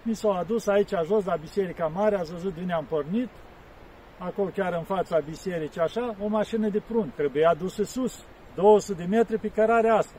mi 0.02 0.16
s-au 0.16 0.32
adus 0.32 0.68
aici 0.68 0.94
jos 1.06 1.26
la 1.26 1.36
Biserica 1.36 1.92
Mare, 1.96 2.16
ați 2.16 2.32
văzut 2.32 2.54
din 2.54 2.72
am 2.72 2.86
pornit, 2.90 3.30
acolo 4.26 4.50
chiar 4.50 4.74
în 4.74 4.84
fața 4.84 5.20
bisericii, 5.20 5.82
așa, 5.82 6.16
o 6.24 6.28
mașină 6.28 6.70
de 6.70 6.82
prun, 6.88 7.12
trebuie 7.16 7.46
adusă 7.46 7.84
sus, 7.84 8.24
200 8.56 9.04
de 9.04 9.16
metri 9.16 9.38
pe 9.38 9.48
cărarea 9.48 9.96
asta. 9.96 10.18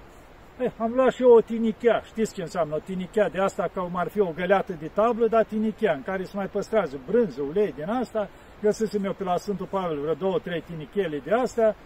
Ei, 0.60 0.72
am 0.78 0.92
luat 0.94 1.12
și 1.12 1.22
eu 1.22 1.30
o 1.30 1.40
tinichea, 1.40 2.00
știți 2.04 2.34
ce 2.34 2.40
înseamnă 2.40 2.74
o 2.74 2.78
tinichea 2.78 3.28
de 3.28 3.38
asta, 3.38 3.70
ca 3.74 3.80
cum 3.80 3.96
ar 3.96 4.08
fi 4.08 4.20
o 4.20 4.32
găleată 4.34 4.72
de 4.72 4.86
tablă, 4.86 5.26
dar 5.28 5.44
tinichea, 5.44 5.92
în 5.92 6.02
care 6.02 6.24
se 6.24 6.36
mai 6.36 6.46
păstrează 6.46 6.98
brânză, 7.06 7.42
ulei 7.42 7.72
din 7.72 7.88
asta, 7.88 8.28
găsesem 8.62 9.04
eu 9.04 9.12
pe 9.12 9.24
la 9.24 9.36
Sfântul 9.36 9.66
Pavel 9.66 10.00
vreo 10.00 10.14
două, 10.14 10.38
trei 10.38 10.60
tinichele 10.60 11.18
de 11.18 11.32
astea 11.32 11.76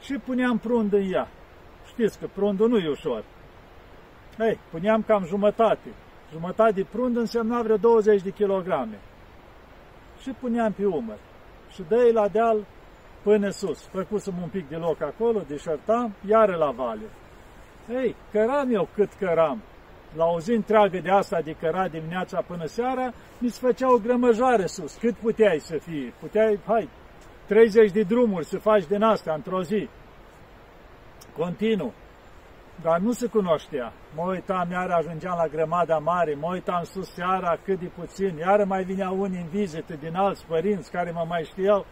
și 0.00 0.18
puneam 0.24 0.58
prund 0.58 0.92
în 0.92 1.12
ea. 1.12 1.28
Știți 1.86 2.18
că 2.18 2.26
prundul 2.34 2.68
nu 2.68 2.78
e 2.78 2.88
ușor. 2.88 3.24
Ei, 4.38 4.58
puneam 4.70 5.02
cam 5.02 5.24
jumătate. 5.24 5.88
Jumătate 6.32 6.72
de 6.72 6.86
prund 6.92 7.16
însemna 7.16 7.62
vreo 7.62 7.76
20 7.76 8.22
de 8.22 8.30
kilograme. 8.30 8.98
Și 10.20 10.30
puneam 10.30 10.72
pe 10.72 10.84
umăr. 10.86 11.18
Și 11.76 11.84
dă 11.88 12.10
la 12.12 12.28
deal 12.28 12.66
până 13.22 13.50
sus. 13.50 13.82
Făcusem 13.82 14.34
un 14.42 14.48
pic 14.48 14.68
de 14.68 14.76
loc 14.76 15.02
acolo, 15.02 15.42
deșertam, 15.48 16.14
iară 16.28 16.56
la 16.56 16.70
vale. 16.70 17.06
Ei, 17.90 18.14
căram 18.32 18.74
eu 18.74 18.88
cât 18.94 19.12
căram 19.18 19.62
la 20.16 20.24
o 20.24 20.40
zi 20.40 20.52
întreagă 20.52 20.98
de 20.98 21.10
asta 21.10 21.40
de 21.40 21.56
căra 21.60 21.88
dimineața 21.88 22.40
până 22.40 22.66
seara, 22.66 23.12
mi 23.38 23.48
se 23.48 23.66
făcea 23.66 23.92
o 23.92 23.98
grămăjoare 23.98 24.66
sus. 24.66 24.94
Cât 24.94 25.14
puteai 25.14 25.58
să 25.58 25.76
fii? 25.76 26.12
Puteai, 26.20 26.58
hai, 26.66 26.88
30 27.46 27.90
de 27.90 28.02
drumuri 28.02 28.44
să 28.44 28.58
faci 28.58 28.86
din 28.86 29.02
asta 29.02 29.32
într-o 29.32 29.62
zi. 29.62 29.88
Continuu. 31.38 31.92
Dar 32.82 32.98
nu 32.98 33.12
se 33.12 33.26
cunoștea. 33.26 33.92
Mă 34.16 34.22
uitam, 34.28 34.70
iar 34.70 34.90
ajungeam 34.90 35.34
la 35.38 35.46
grămada 35.46 35.98
mare, 35.98 36.36
mă 36.40 36.48
uitam 36.52 36.82
sus 36.84 37.12
seara 37.12 37.58
cât 37.64 37.78
de 37.80 37.90
puțin, 37.98 38.36
iar 38.38 38.64
mai 38.64 38.84
vinea 38.84 39.10
unii 39.10 39.40
în 39.40 39.48
vizită 39.48 39.94
din 40.00 40.14
alți 40.14 40.46
părinți 40.46 40.90
care 40.90 41.10
mă 41.10 41.24
mai 41.28 41.42
știau. 41.44 41.86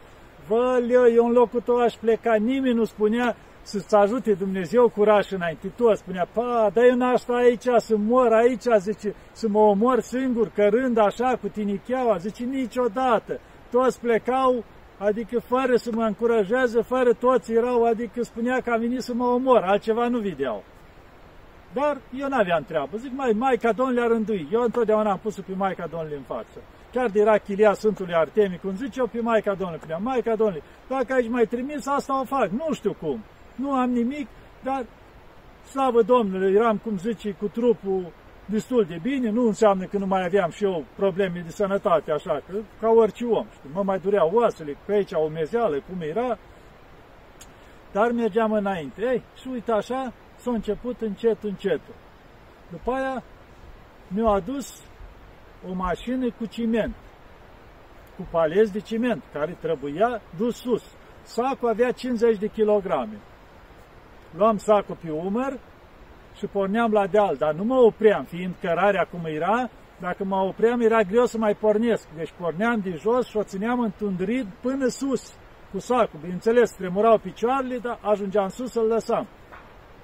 Vă, 0.48 0.80
eu 1.14 1.26
în 1.26 1.32
locul 1.32 1.60
tău 1.60 1.80
aș 1.80 1.94
pleca, 1.94 2.34
nimeni 2.34 2.74
nu 2.74 2.84
spunea, 2.84 3.36
să-ți 3.62 3.94
ajute 3.94 4.32
Dumnezeu 4.32 4.88
curaj 4.88 5.30
înainte. 5.30 5.68
Tu 5.76 5.94
spunea, 5.94 6.28
pa, 6.32 6.70
dar 6.72 6.84
eu 6.84 6.96
n-aș 6.96 7.20
sta 7.20 7.34
aici, 7.34 7.66
să 7.76 7.96
mor 7.96 8.32
aici, 8.32 8.64
zice, 8.78 9.14
să 9.32 9.48
mă 9.48 9.58
omor 9.58 10.00
singur, 10.00 10.48
cărând 10.48 10.98
așa 10.98 11.36
cu 11.40 11.48
tinicheaua, 11.48 12.16
zice, 12.16 12.44
niciodată. 12.44 13.40
Toți 13.70 14.00
plecau, 14.00 14.64
adică 14.98 15.40
fără 15.40 15.76
să 15.76 15.90
mă 15.94 16.02
încurajează, 16.02 16.80
fără 16.82 17.12
toți 17.12 17.52
erau, 17.52 17.84
adică 17.84 18.22
spunea 18.22 18.60
că 18.60 18.70
am 18.70 18.80
venit 18.80 19.00
să 19.00 19.14
mă 19.14 19.24
omor, 19.24 19.62
altceva 19.62 20.08
nu 20.08 20.18
vedeau. 20.18 20.62
Dar 21.74 22.00
eu 22.18 22.28
n-aveam 22.28 22.62
treabă. 22.62 22.96
Zic, 22.96 23.12
mai, 23.16 23.32
Maica 23.32 23.72
Domnului 23.72 24.02
a 24.02 24.06
rânduit. 24.06 24.52
Eu 24.52 24.62
întotdeauna 24.62 25.10
am 25.10 25.18
pus-o 25.22 25.42
pe 25.46 25.52
Maica 25.56 25.86
Domnului 25.90 26.16
în 26.16 26.22
față. 26.22 26.58
Chiar 26.92 27.08
de 27.08 27.20
era 27.20 27.38
chilia 27.38 27.72
Sfântului 27.72 28.14
Artemii, 28.14 28.58
cum 28.58 28.76
zice 28.76 29.00
eu 29.00 29.06
pe 29.06 29.20
Maica 29.20 29.54
Domnului, 29.54 29.80
spunea, 29.80 29.98
Maica 29.98 30.34
Domnului, 30.34 30.62
dacă 30.88 31.12
aici 31.12 31.28
mai 31.28 31.46
trimis, 31.46 31.86
asta 31.86 32.20
o 32.20 32.24
fac, 32.24 32.48
nu 32.50 32.72
știu 32.72 32.92
cum 33.00 33.24
nu 33.54 33.72
am 33.72 33.90
nimic, 33.90 34.28
dar 34.62 34.84
slavă 35.70 36.02
Domnului, 36.02 36.54
eram, 36.54 36.76
cum 36.76 36.98
zice, 36.98 37.30
cu 37.30 37.46
trupul 37.46 38.12
destul 38.46 38.84
de 38.84 38.98
bine, 39.02 39.30
nu 39.30 39.46
înseamnă 39.46 39.84
că 39.84 39.98
nu 39.98 40.06
mai 40.06 40.24
aveam 40.24 40.50
și 40.50 40.64
eu 40.64 40.84
probleme 40.96 41.40
de 41.44 41.50
sănătate, 41.50 42.12
așa, 42.12 42.42
că 42.46 42.56
ca 42.80 42.88
orice 42.88 43.24
om, 43.24 43.46
știi, 43.54 43.70
mă 43.72 43.82
mai 43.82 43.98
dureau 43.98 44.30
oasele, 44.32 44.76
pe 44.86 44.92
aici 44.92 45.12
o 45.12 45.28
mezeală, 45.28 45.82
cum 45.88 46.00
era, 46.00 46.38
dar 47.92 48.10
mergeam 48.10 48.52
înainte. 48.52 49.02
Ei, 49.02 49.22
și 49.40 49.48
uite 49.52 49.72
așa, 49.72 50.12
s-a 50.44 50.50
început 50.50 51.00
încet, 51.00 51.42
încet. 51.42 51.80
După 52.70 52.92
aia 52.92 53.22
mi-au 54.08 54.32
adus 54.32 54.82
o 55.68 55.72
mașină 55.72 56.30
cu 56.30 56.46
ciment, 56.46 56.94
cu 58.16 58.26
palezi 58.30 58.72
de 58.72 58.80
ciment, 58.80 59.22
care 59.32 59.56
trebuia 59.60 60.20
dus 60.36 60.56
sus. 60.56 60.82
Sacul 61.22 61.68
avea 61.68 61.90
50 61.90 62.38
de 62.38 62.46
kilograme. 62.46 63.18
Luam 64.36 64.56
sacul 64.56 64.96
pe 65.00 65.10
umăr 65.10 65.58
și 66.36 66.46
porneam 66.46 66.92
la 66.92 67.06
deal, 67.06 67.36
dar 67.36 67.54
nu 67.54 67.64
mă 67.64 67.76
opream, 67.76 68.24
fiind 68.24 68.54
cărarea 68.60 69.08
cum 69.10 69.24
era, 69.24 69.70
dacă 70.00 70.24
mă 70.24 70.36
opream 70.36 70.80
era 70.80 71.02
greu 71.02 71.24
să 71.24 71.38
mai 71.38 71.54
pornesc. 71.54 72.08
Deci 72.16 72.32
porneam 72.38 72.80
de 72.80 72.90
jos 72.90 73.26
și 73.28 73.36
o 73.36 73.42
țineam 73.42 73.80
întundrit 73.80 74.46
până 74.60 74.86
sus 74.86 75.34
cu 75.72 75.78
sacul. 75.78 76.18
Bineînțeles, 76.20 76.70
tremurau 76.70 77.18
picioarele, 77.18 77.78
dar 77.78 77.98
ajungeam 78.02 78.48
sus 78.48 78.70
să-l 78.70 78.86
lăsam. 78.86 79.26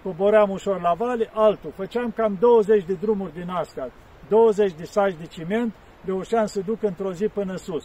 Coboream 0.02 0.50
ușor 0.50 0.80
la 0.80 0.95
vale, 0.95 1.30
altul. 1.33 1.73
Făceam 1.76 2.11
cam 2.11 2.37
20 2.40 2.85
de 2.85 2.92
drumuri 2.92 3.33
din 3.33 3.49
astea, 3.49 3.90
20 4.28 4.73
de 4.73 4.85
saci 4.85 5.14
de 5.19 5.26
ciment, 5.26 5.75
reușeam 6.04 6.47
să 6.47 6.61
duc 6.61 6.83
într-o 6.83 7.12
zi 7.12 7.26
până 7.26 7.57
sus. 7.57 7.85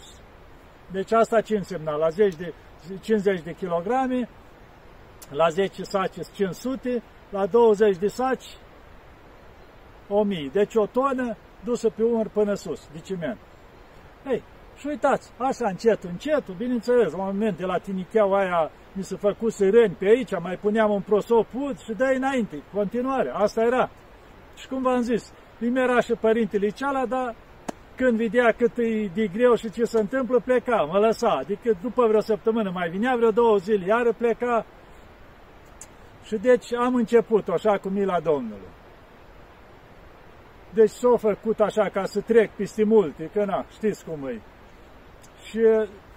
Deci 0.92 1.12
asta 1.12 1.42
ce 1.42 1.56
însemna? 1.56 1.96
La 1.96 2.10
10 2.10 2.38
de, 2.38 2.54
50 3.02 3.42
de 3.42 3.54
kilograme, 3.54 4.30
la 5.30 5.50
10 5.50 5.84
saci 5.84 6.16
500, 6.36 7.04
la 7.30 7.46
20 7.46 7.98
de 7.98 8.08
saci 8.08 8.46
1000. 10.08 10.50
Deci 10.54 10.76
o 10.76 10.86
tonă 10.86 11.38
dusă 11.64 11.90
pe 11.90 12.04
umăr 12.04 12.28
până 12.28 12.54
sus, 12.54 12.90
de 12.94 13.00
ciment. 13.00 13.38
Ei, 14.28 14.44
și 14.78 14.88
uitați, 14.88 15.32
așa 15.38 15.68
încet, 15.68 16.04
încet, 16.04 16.50
bineînțeles, 16.58 17.12
la 17.12 17.18
un 17.18 17.26
moment 17.26 17.58
de 17.58 17.66
la 17.66 17.78
tinicheaua 17.78 18.40
aia 18.40 18.72
mi 18.96 19.04
se 19.04 19.16
făcut 19.16 19.52
sireni 19.52 19.96
pe 20.00 20.06
aici, 20.06 20.40
mai 20.40 20.58
puneam 20.62 20.92
un 20.92 21.02
prosoput 21.02 21.80
și 21.80 21.94
dai 21.94 22.16
înainte, 22.16 22.64
continuare, 22.74 23.32
asta 23.34 23.62
era. 23.62 23.90
Și 24.56 24.68
cum 24.68 24.82
v-am 24.82 25.02
zis, 25.02 25.34
îmi 25.60 25.80
era 25.80 26.00
și 26.00 26.14
părintele 26.14 26.70
ceala, 26.70 27.06
dar 27.06 27.36
când 27.96 28.18
vedea 28.18 28.52
cât 28.58 28.78
e 28.78 29.10
de 29.14 29.28
greu 29.28 29.56
și 29.56 29.72
ce 29.72 29.84
se 29.84 30.00
întâmplă, 30.00 30.40
pleca, 30.40 30.82
mă 30.82 30.98
lăsa. 30.98 31.30
Adică 31.30 31.78
după 31.82 32.08
vreo 32.08 32.20
săptămână 32.20 32.72
mai 32.74 32.90
vinea, 32.90 33.16
vreo 33.16 33.32
două 33.32 33.58
zile, 33.58 33.86
iară 33.86 34.14
pleca. 34.18 34.66
Și 36.24 36.36
deci 36.36 36.74
am 36.74 36.96
început 36.96 37.48
așa 37.48 37.78
cu 37.78 37.90
mila 37.90 38.20
Domnului. 38.20 38.74
Deci 40.74 40.90
s-a 40.90 41.18
făcut 41.18 41.60
așa 41.60 41.90
ca 41.90 42.04
să 42.06 42.22
trec 42.22 42.52
peste 42.52 42.84
multe, 42.84 43.30
că 43.34 43.46
na, 43.46 43.66
știți 43.72 44.06
cum 44.06 44.28
e. 44.28 44.42
Și 45.44 45.60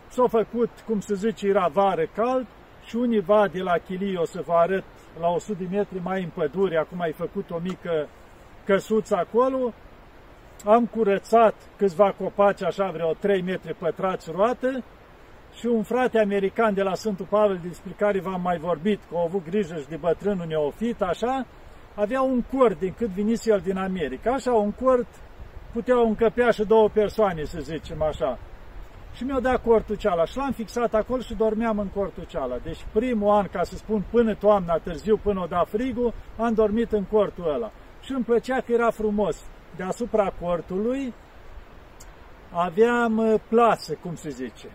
s-a 0.08 0.26
făcut, 0.28 0.70
cum 0.86 1.00
se 1.00 1.14
zice, 1.14 1.46
era 1.46 1.68
vară 1.72 2.06
cald 2.14 2.46
și 2.88 2.96
univa 2.96 3.48
de 3.48 3.60
la 3.60 3.76
Chilii, 3.86 4.16
o 4.16 4.24
să 4.24 4.42
vă 4.46 4.52
arăt 4.52 4.84
la 5.20 5.28
100 5.28 5.58
de 5.58 5.76
metri 5.76 6.00
mai 6.02 6.22
în 6.22 6.30
pădure, 6.34 6.76
acum 6.76 7.00
ai 7.00 7.12
făcut 7.12 7.50
o 7.50 7.58
mică 7.62 8.08
căsuță 8.64 9.16
acolo, 9.16 9.72
am 10.64 10.86
curățat 10.86 11.54
câțiva 11.76 12.14
copaci, 12.18 12.62
așa 12.62 12.90
vreo 12.90 13.12
3 13.12 13.42
metri 13.42 13.74
pătrați 13.74 14.30
roată, 14.30 14.84
și 15.58 15.66
un 15.66 15.82
frate 15.82 16.18
american 16.18 16.74
de 16.74 16.82
la 16.82 16.94
Sfântul 16.94 17.26
Pavel, 17.26 17.60
despre 17.62 17.94
care 17.98 18.20
v-am 18.20 18.40
mai 18.40 18.58
vorbit, 18.58 19.00
că 19.10 19.16
a 19.16 19.22
avut 19.22 19.44
grijă 19.44 19.76
și 19.76 19.88
de 19.88 19.96
bătrânul 19.96 20.46
neofit, 20.46 21.02
așa, 21.02 21.46
avea 21.94 22.22
un 22.22 22.42
cort 22.42 22.78
din 22.78 22.94
cât 22.96 23.08
vinise 23.08 23.50
el 23.50 23.60
din 23.60 23.76
America. 23.76 24.32
Așa, 24.32 24.52
un 24.52 24.72
cort 24.72 25.06
puteau 25.72 26.06
încăpea 26.06 26.50
și 26.50 26.64
două 26.64 26.88
persoane, 26.88 27.44
să 27.44 27.58
zicem 27.60 28.02
așa. 28.02 28.38
Și 29.14 29.24
mi-a 29.24 29.40
dat 29.40 29.62
cortul 29.62 29.96
ceala 29.96 30.24
și 30.24 30.36
l-am 30.36 30.52
fixat 30.52 30.94
acolo 30.94 31.20
și 31.20 31.34
dormeam 31.34 31.78
în 31.78 31.86
cortul 31.86 32.24
ceala. 32.24 32.56
Deci 32.62 32.86
primul 32.92 33.30
an, 33.30 33.46
ca 33.52 33.62
să 33.62 33.76
spun, 33.76 34.04
până 34.10 34.34
toamna, 34.34 34.74
târziu, 34.74 35.16
până 35.16 35.40
o 35.40 35.46
da 35.46 35.64
frigul, 35.68 36.14
am 36.36 36.54
dormit 36.54 36.92
în 36.92 37.04
cortul 37.04 37.52
ăla. 37.54 37.70
Și 38.00 38.12
îmi 38.12 38.24
plăcea 38.24 38.60
că 38.60 38.72
era 38.72 38.90
frumos. 38.90 39.44
Deasupra 39.76 40.32
cortului 40.40 41.14
aveam 42.52 43.18
uh, 43.18 43.40
plasă, 43.48 43.98
cum 44.02 44.14
se 44.14 44.28
zice. 44.28 44.68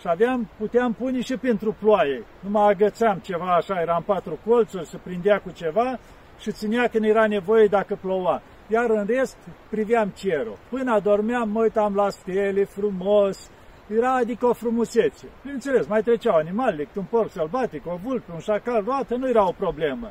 Și 0.00 0.08
aveam, 0.08 0.48
puteam 0.58 0.92
pune 0.92 1.20
și 1.20 1.36
pentru 1.36 1.76
ploaie. 1.78 2.24
Nu 2.40 2.50
mă 2.50 2.60
agățeam 2.60 3.18
ceva 3.18 3.54
așa, 3.54 3.80
eram 3.80 4.02
patru 4.02 4.38
colțuri, 4.46 4.86
se 4.86 4.96
prindea 5.02 5.40
cu 5.40 5.50
ceva 5.50 5.98
și 6.38 6.52
ținea 6.52 6.88
când 6.88 7.04
era 7.04 7.26
nevoie 7.26 7.66
dacă 7.66 7.98
ploua. 8.00 8.42
Iar 8.68 8.90
în 8.90 9.06
rest 9.06 9.36
priveam 9.70 10.08
cerul. 10.08 10.58
Până 10.70 10.92
adormeam, 10.92 11.48
mă 11.48 11.60
uitam 11.60 11.94
la 11.94 12.08
stele, 12.08 12.64
frumos, 12.64 13.50
era 13.96 14.14
adică 14.14 14.46
o 14.46 14.52
frumusețe. 14.52 15.26
Bineînțeles, 15.42 15.86
mai 15.86 16.02
treceau 16.02 16.34
animale, 16.34 16.88
un 16.96 17.04
porc 17.04 17.30
sălbatic, 17.30 17.86
o 17.86 17.98
vulpe, 18.02 18.32
un 18.32 18.38
șacal, 18.38 18.84
roată, 18.84 19.14
nu 19.14 19.28
era 19.28 19.48
o 19.48 19.52
problemă. 19.52 20.10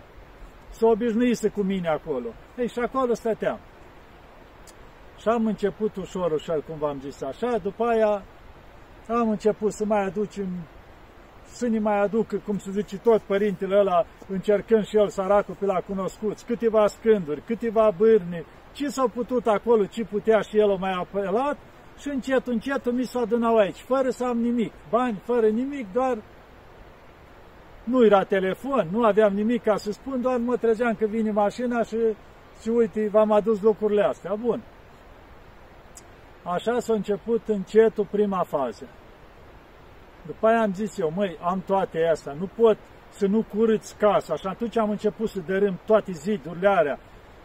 S-o 0.70 0.88
obișnuise 0.88 1.50
cu 1.50 1.62
mine 1.62 1.88
acolo. 1.88 2.28
Ei, 2.58 2.67
și 2.67 2.80
acolo 2.80 3.13
stăteam. 3.13 3.60
Și 5.17 5.28
am 5.28 5.46
început 5.46 5.96
ușor, 5.96 6.32
ușor, 6.32 6.63
cum 6.63 6.78
v-am 6.78 7.00
zis 7.00 7.22
așa, 7.22 7.58
după 7.58 7.86
aia 7.86 8.24
am 9.08 9.30
început 9.30 9.72
să 9.72 9.86
mai 9.86 10.04
aducem, 10.04 10.48
să 11.58 11.67
ne 11.67 11.80
mai 11.80 12.00
aduc, 12.00 12.43
cum 12.46 12.58
se 12.58 12.72
zice 12.72 12.98
tot 12.98 13.22
părintele 13.22 13.78
ăla, 13.78 14.06
încercând 14.30 14.86
și 14.86 14.98
el 14.98 15.10
săracul 15.10 15.56
pe 15.60 15.65
la 15.65 15.80
cunoscuți, 15.88 16.46
câteva 16.46 16.88
scânduri, 16.88 17.41
câteva 17.46 17.93
bârni, 17.98 18.46
ce 18.74 18.88
s-au 18.88 19.08
putut 19.08 19.48
acolo, 19.48 19.86
ce 19.86 20.04
putea 20.04 20.39
și 20.39 20.58
el 20.58 20.70
o 20.70 20.78
mai 20.78 20.91
apelat 20.91 21.58
și 21.98 22.10
încet, 22.10 22.48
încet 22.48 22.91
mi 22.91 23.04
s-au 23.04 23.22
adunat 23.22 23.58
aici, 23.58 23.80
fără 23.80 24.10
să 24.10 24.26
am 24.26 24.38
nimic, 24.38 24.72
bani, 24.89 25.22
fără 25.26 25.48
nimic, 25.48 25.86
doar 25.93 26.17
nu 27.84 28.06
era 28.06 28.24
telefon, 28.24 28.88
nu 28.91 29.04
aveam 29.04 29.34
nimic 29.34 29.63
ca 29.63 29.76
să 29.76 29.91
spun, 29.91 30.22
doar 30.22 30.38
mă 30.38 30.58
trezeam 30.58 30.96
că 30.96 31.06
vine 31.06 31.32
mașina 31.32 31.84
și, 31.84 31.98
și 32.62 32.70
uite, 32.70 33.08
v-am 33.12 33.32
adus 33.32 33.62
lucrurile 33.62 34.02
astea. 34.02 34.36
Bun. 34.36 34.62
Așa 36.43 36.80
s-a 36.80 36.93
început 36.93 37.41
încetul 37.48 38.08
prima 38.12 38.43
fază. 38.43 38.88
După 40.28 40.48
aia 40.48 40.62
am 40.62 40.74
zis 40.74 40.98
eu, 40.98 41.12
măi, 41.16 41.38
am 41.42 41.63
toate 41.66 42.08
astea, 42.12 42.36
nu 42.40 42.50
pot 42.56 42.78
să 43.10 43.28
nu 43.28 43.46
curăț 43.56 43.92
casa. 43.92 44.36
Și 44.36 44.48
atunci 44.48 44.78
am 44.78 44.90
început 44.90 45.30
să 45.30 45.40
dărâm 45.46 45.80
toate 45.86 46.12
zidurile 46.12 46.68
alea. 46.68 47.00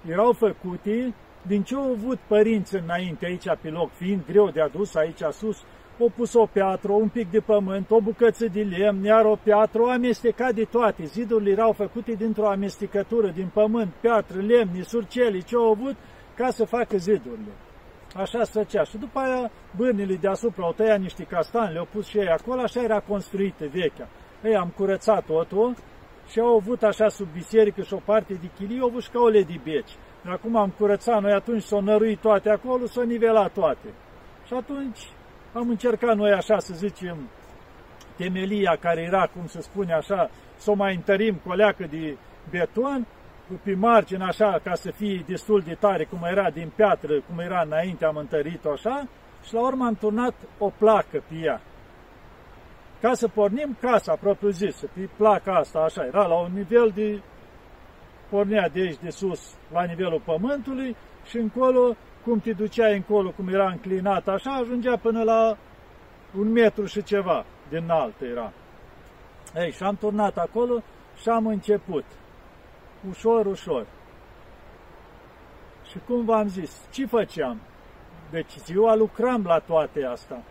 Erau 0.09 0.33
făcute 0.33 1.15
din 1.47 1.63
ce 1.63 1.75
au 1.75 1.91
avut 1.91 2.19
părinți 2.27 2.77
înainte 2.77 3.27
aici 3.27 3.45
pe 3.61 3.69
loc, 3.69 3.91
fiind 3.91 4.25
greu 4.27 4.51
de 4.51 4.61
adus 4.61 4.95
aici 4.95 5.23
sus, 5.31 5.63
o 5.99 6.09
pus 6.09 6.35
o 6.35 6.47
piatră, 6.47 6.93
un 6.93 7.09
pic 7.09 7.31
de 7.31 7.41
pământ, 7.41 7.91
o 7.91 8.01
bucăță 8.01 8.47
de 8.47 8.63
lemn, 8.63 9.05
iar 9.05 9.25
o 9.25 9.37
piatră, 9.43 9.83
o 9.83 9.89
amestecat 9.89 10.55
de 10.55 10.65
toate. 10.65 11.05
Zidurile 11.05 11.51
erau 11.51 11.73
făcute 11.73 12.13
dintr-o 12.13 12.49
amestecătură, 12.49 13.29
din 13.29 13.51
pământ, 13.53 13.93
piatră, 14.01 14.41
lemn, 14.41 14.83
surcele, 14.83 15.41
ce 15.41 15.57
au 15.57 15.71
avut, 15.71 15.97
ca 16.35 16.51
să 16.51 16.65
facă 16.65 16.97
zidurile. 16.97 17.53
Așa 18.17 18.45
se 18.45 18.51
făcea. 18.59 18.83
Și 18.83 18.97
după 18.97 19.19
aia 19.19 19.51
bârnile 19.77 20.15
deasupra 20.15 20.65
au 20.65 20.73
tăiat 20.73 21.01
niște 21.01 21.25
castani, 21.25 21.73
le-au 21.73 21.89
pus 21.93 22.07
și 22.07 22.19
ei 22.19 22.29
acolo, 22.29 22.61
așa 22.61 22.83
era 22.83 23.01
construită 23.01 23.65
vechea. 23.67 24.09
Ei, 24.45 24.57
am 24.57 24.73
curățat 24.77 25.25
totul 25.25 25.75
și 26.29 26.41
au 26.41 26.57
avut 26.57 26.83
așa 26.83 27.09
sub 27.09 27.27
biserică 27.33 27.83
și 27.83 27.95
o 27.95 28.01
parte 28.05 28.35
de 28.35 28.51
chilii, 28.57 28.81
au 28.81 28.89
avut 28.89 29.03
și 29.03 29.11
ca 29.11 29.21
o 29.21 29.31
de 29.31 29.61
beci. 29.65 29.91
Acum 30.25 30.57
am 30.57 30.71
curățat 30.79 31.21
noi 31.21 31.33
atunci, 31.33 31.63
s-au 31.63 31.81
năruit 31.81 32.21
toate 32.21 32.51
acolo, 32.51 32.87
s-au 32.87 33.05
nivelat 33.05 33.53
toate. 33.53 33.89
Și 34.47 34.55
atunci 34.55 34.99
am 35.53 35.69
încercat 35.69 36.17
noi 36.17 36.31
așa 36.31 36.59
să 36.59 36.75
zicem, 36.75 37.17
temelia 38.17 38.77
care 38.81 39.01
era, 39.01 39.27
cum 39.27 39.47
se 39.47 39.61
spune 39.61 39.93
așa, 39.93 40.31
să 40.57 40.71
o 40.71 40.75
mai 40.75 40.95
întărim 40.95 41.41
cu 41.45 41.51
o 41.51 41.55
leacă 41.55 41.87
de 41.91 42.17
beton 42.51 43.07
pe 43.63 43.75
margine 43.75 44.25
așa, 44.25 44.61
ca 44.65 44.75
să 44.75 44.91
fie 44.91 45.25
destul 45.27 45.61
de 45.61 45.75
tare, 45.75 46.05
cum 46.05 46.19
era 46.23 46.51
din 46.51 46.73
piatră, 46.75 47.21
cum 47.21 47.39
era 47.39 47.63
înainte, 47.65 48.05
am 48.05 48.17
întărit-o 48.17 48.71
așa, 48.71 49.09
și 49.45 49.55
la 49.55 49.61
urmă 49.61 49.87
am 49.87 49.95
turnat 49.95 50.35
o 50.59 50.71
placă 50.79 51.23
pe 51.29 51.35
ea. 51.35 51.61
Ca 53.01 53.15
să 53.15 53.29
pornim 53.29 53.77
casa 53.81 54.15
propriu-zisă, 54.21 54.87
pe 54.95 55.09
placa 55.17 55.55
asta, 55.55 55.79
așa, 55.79 56.05
era 56.05 56.27
la 56.27 56.35
un 56.35 56.53
nivel 56.55 56.93
de, 56.95 57.21
pornea 58.29 58.69
de 58.69 58.81
aici, 58.81 58.99
de 59.03 59.11
sus, 59.11 59.55
la 59.73 59.83
nivelul 59.83 60.23
pământului 60.25 60.97
și 61.25 61.37
încolo, 61.37 61.97
cum 62.25 62.39
te 62.39 62.53
duceai 62.53 62.97
încolo, 62.97 63.31
cum 63.31 63.49
era 63.49 63.71
înclinat 63.71 64.29
așa, 64.29 64.51
ajungea 64.51 64.97
până 64.97 65.23
la 65.23 65.57
un 66.39 66.53
metru 66.53 66.85
și 66.85 67.03
ceva 67.03 67.45
din 67.69 67.83
înalt 67.83 68.21
era. 68.21 68.53
Ei, 69.55 69.73
și 69.73 69.83
am 69.83 69.97
turnat 69.97 70.37
acolo 70.37 70.83
și 71.21 71.29
am 71.29 71.47
început 71.47 72.05
ușor, 73.09 73.47
ușor. 73.47 73.87
Și 75.91 75.99
cum 76.07 76.25
v-am 76.25 76.49
zis, 76.49 76.89
ce 76.91 77.07
făceam? 77.07 77.61
Deci 78.31 78.57
ziua 78.57 78.95
lucram 78.95 79.45
la 79.45 79.59
toate 79.59 80.05
astea. 80.05 80.43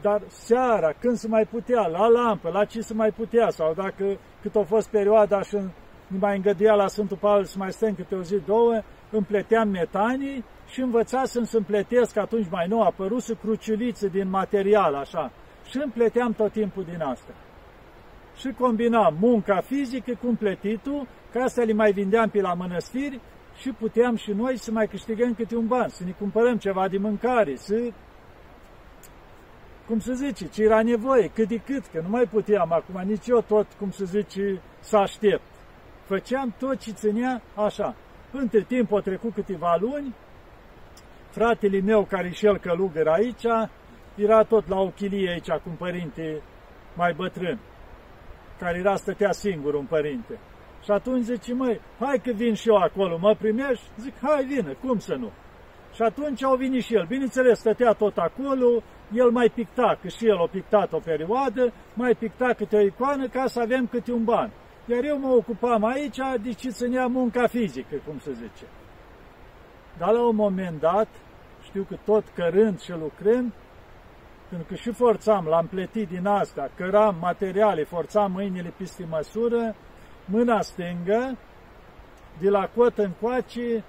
Dar 0.00 0.22
seara, 0.26 0.92
când 0.92 1.16
se 1.16 1.28
mai 1.28 1.46
putea, 1.46 1.86
la 1.86 2.06
lampă, 2.06 2.50
la 2.50 2.64
ce 2.64 2.80
se 2.80 2.94
mai 2.94 3.10
putea, 3.10 3.50
sau 3.50 3.74
dacă 3.74 4.18
cât 4.42 4.56
a 4.56 4.62
fost 4.62 4.88
perioada 4.90 5.42
și 5.42 5.54
ne 5.54 6.18
mai 6.18 6.36
îngăduia 6.36 6.74
la 6.74 6.86
Sfântul 6.86 7.16
Pavel 7.16 7.44
să 7.44 7.58
mai 7.58 7.72
stăm 7.72 7.94
câte 7.94 8.14
o 8.14 8.22
zi, 8.22 8.36
două, 8.46 8.82
împleteam 9.10 9.68
metanii 9.68 10.44
și 10.66 10.80
învățasem 10.80 11.44
să 11.44 11.56
împletesc 11.56 12.16
atunci 12.16 12.48
mai 12.50 12.66
nou, 12.68 12.82
apăruse 12.82 13.34
cruciulițe 13.34 14.08
din 14.08 14.28
material, 14.28 14.94
așa, 14.94 15.30
și 15.68 15.80
împleteam 15.84 16.32
tot 16.32 16.52
timpul 16.52 16.84
din 16.84 17.00
asta. 17.02 17.32
Și 18.36 18.52
combinam 18.58 19.16
munca 19.20 19.60
fizică 19.60 20.12
cu 20.20 20.26
împletitul, 20.26 21.06
ca 21.32 21.42
asta 21.42 21.62
le 21.62 21.72
mai 21.72 21.92
vindeam 21.92 22.28
pe 22.28 22.40
la 22.40 22.54
mănăstiri 22.54 23.20
și 23.56 23.70
puteam 23.70 24.16
și 24.16 24.30
noi 24.30 24.58
să 24.58 24.70
mai 24.70 24.86
câștigăm 24.86 25.34
câte 25.34 25.56
un 25.56 25.66
ban, 25.66 25.88
să 25.88 26.04
ne 26.04 26.10
cumpărăm 26.10 26.56
ceva 26.56 26.88
de 26.88 26.98
mâncare, 26.98 27.56
să 27.56 27.74
cum 29.86 29.98
se 29.98 30.14
zice, 30.14 30.48
ce 30.48 30.62
era 30.62 30.82
nevoie, 30.82 31.30
cât 31.34 31.48
de 31.48 31.56
cât, 31.56 31.86
că 31.86 32.00
nu 32.00 32.08
mai 32.08 32.24
puteam 32.24 32.72
acum, 32.72 33.00
nici 33.04 33.26
eu 33.26 33.40
tot, 33.40 33.66
cum 33.78 33.90
se 33.90 34.04
zice, 34.04 34.60
să 34.80 34.96
aștept. 34.96 35.42
Făceam 36.04 36.54
tot 36.58 36.78
ce 36.78 36.90
ținea 36.90 37.42
așa. 37.54 37.94
Între 38.32 38.60
timp 38.62 38.92
au 38.92 39.00
trecut 39.00 39.34
câteva 39.34 39.76
luni, 39.80 40.14
fratele 41.30 41.80
meu, 41.80 42.04
care 42.04 42.30
și 42.30 42.46
el 42.46 42.58
călugăr 42.58 43.06
aici, 43.06 43.44
era 44.14 44.42
tot 44.42 44.68
la 44.68 44.80
o 44.80 44.88
chilie 44.88 45.30
aici 45.30 45.50
cu 45.50 45.68
un 45.68 45.74
părinte 45.74 46.42
mai 46.96 47.12
bătrân, 47.12 47.58
care 48.58 48.78
era 48.78 48.94
stătea 48.94 49.32
singur 49.32 49.74
un 49.74 49.84
părinte. 49.84 50.38
Și 50.84 50.90
atunci 50.90 51.24
zice, 51.24 51.54
măi, 51.54 51.80
hai 51.98 52.20
că 52.24 52.30
vin 52.30 52.54
și 52.54 52.68
eu 52.68 52.76
acolo, 52.76 53.18
mă 53.18 53.34
primești? 53.34 53.84
Zic, 53.96 54.14
hai, 54.22 54.44
vină, 54.44 54.72
cum 54.82 54.98
să 54.98 55.14
nu? 55.14 55.30
Și 55.94 56.02
atunci 56.02 56.44
au 56.44 56.56
venit 56.56 56.82
și 56.82 56.94
el. 56.94 57.04
Bineînțeles, 57.06 57.58
stătea 57.58 57.92
tot 57.92 58.16
acolo, 58.16 58.82
el 59.12 59.30
mai 59.30 59.48
picta, 59.54 59.98
că 60.02 60.08
și 60.08 60.26
el 60.26 60.36
a 60.36 60.46
pictat 60.46 60.92
o 60.92 60.98
perioadă, 60.98 61.72
mai 61.94 62.14
picta 62.14 62.52
câte 62.56 62.76
o 62.76 62.80
icoană 62.80 63.28
ca 63.28 63.46
să 63.46 63.60
avem 63.60 63.86
câte 63.86 64.12
un 64.12 64.24
ban. 64.24 64.50
Iar 64.86 65.04
eu 65.04 65.18
mă 65.18 65.28
ocupam 65.28 65.84
aici 65.84 66.18
de 66.42 66.52
ce 66.52 66.68
ținea 66.70 67.06
munca 67.06 67.46
fizică, 67.46 67.96
cum 68.06 68.18
se 68.18 68.32
zice. 68.32 68.64
Dar 69.98 70.12
la 70.12 70.26
un 70.26 70.36
moment 70.36 70.80
dat, 70.80 71.08
știu 71.62 71.86
că 71.88 71.96
tot 72.04 72.24
cărând 72.34 72.80
și 72.80 72.90
lucrând, 72.90 73.52
pentru 74.48 74.68
că 74.68 74.74
și 74.74 74.92
forțam, 74.92 75.46
l-am 75.46 75.66
plătit 75.66 76.08
din 76.08 76.26
asta, 76.26 76.70
căram 76.76 77.16
materiale, 77.20 77.84
forțam 77.84 78.32
mâinile 78.32 78.72
peste 78.76 79.06
măsură, 79.10 79.74
mâna 80.30 80.60
stângă, 80.60 81.38
de 82.40 82.48
la 82.48 82.70
cot 82.74 82.98
încoace, 82.98 83.84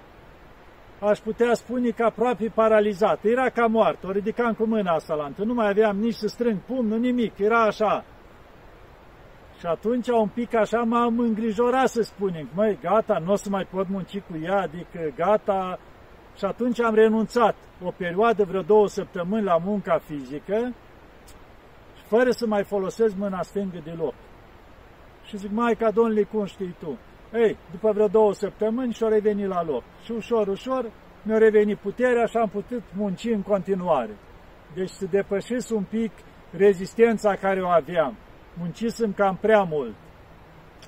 aș 1.00 1.18
putea 1.18 1.54
spune 1.54 1.88
că 1.88 2.04
aproape 2.04 2.52
paralizat. 2.54 3.24
Era 3.24 3.48
ca 3.48 3.66
moart, 3.66 4.04
o 4.04 4.10
ridicam 4.10 4.52
cu 4.52 4.64
mâna 4.64 4.92
asta 4.92 5.14
la 5.14 5.24
întâi. 5.24 5.44
Nu 5.44 5.54
mai 5.54 5.68
aveam 5.68 5.96
nici 5.96 6.14
să 6.14 6.26
strâng 6.26 6.58
pumnul, 6.66 6.98
nimic, 6.98 7.38
era 7.38 7.62
așa. 7.62 8.04
Și 9.58 9.66
atunci 9.66 10.08
un 10.08 10.28
pic 10.28 10.54
așa 10.54 10.78
m-am 10.78 11.18
îngrijorat 11.18 11.88
să 11.88 12.02
spunem, 12.02 12.48
măi, 12.54 12.78
gata, 12.82 13.18
nu 13.24 13.32
o 13.32 13.36
să 13.36 13.48
mai 13.50 13.66
pot 13.70 13.88
munci 13.88 14.18
cu 14.18 14.38
ea, 14.42 14.60
adică 14.60 15.12
gata. 15.16 15.78
Și 16.36 16.44
atunci 16.44 16.80
am 16.80 16.94
renunțat 16.94 17.54
o 17.84 17.90
perioadă, 17.96 18.44
vreo 18.44 18.62
două 18.62 18.88
săptămâni 18.88 19.44
la 19.44 19.56
munca 19.56 19.98
fizică, 19.98 20.72
fără 22.06 22.30
să 22.30 22.46
mai 22.46 22.64
folosesc 22.64 23.16
mâna 23.16 23.42
stângă 23.42 23.80
deloc. 23.84 24.14
Și 25.24 25.36
zic, 25.36 25.50
Maica 25.50 25.90
Domnului, 25.90 26.24
cum 26.24 26.44
știi 26.44 26.76
tu? 26.78 26.98
Ei, 27.34 27.56
după 27.70 27.92
vreo 27.92 28.06
două 28.06 28.32
săptămâni 28.32 28.92
și-o 28.92 29.08
revenit 29.08 29.46
la 29.46 29.64
loc. 29.64 29.82
Și 30.04 30.12
ușor, 30.12 30.48
ușor 30.48 30.90
mi-a 31.22 31.38
revenit 31.38 31.78
puterea 31.78 32.26
și 32.26 32.36
am 32.36 32.48
putut 32.48 32.82
munci 32.96 33.24
în 33.24 33.42
continuare. 33.42 34.16
Deci 34.74 34.88
să 34.88 35.06
depășesc 35.10 35.74
un 35.74 35.82
pic 35.82 36.10
rezistența 36.50 37.34
care 37.34 37.62
o 37.62 37.68
aveam. 37.68 38.16
Muncisem 38.58 39.12
cam 39.12 39.36
prea 39.40 39.62
mult. 39.62 39.94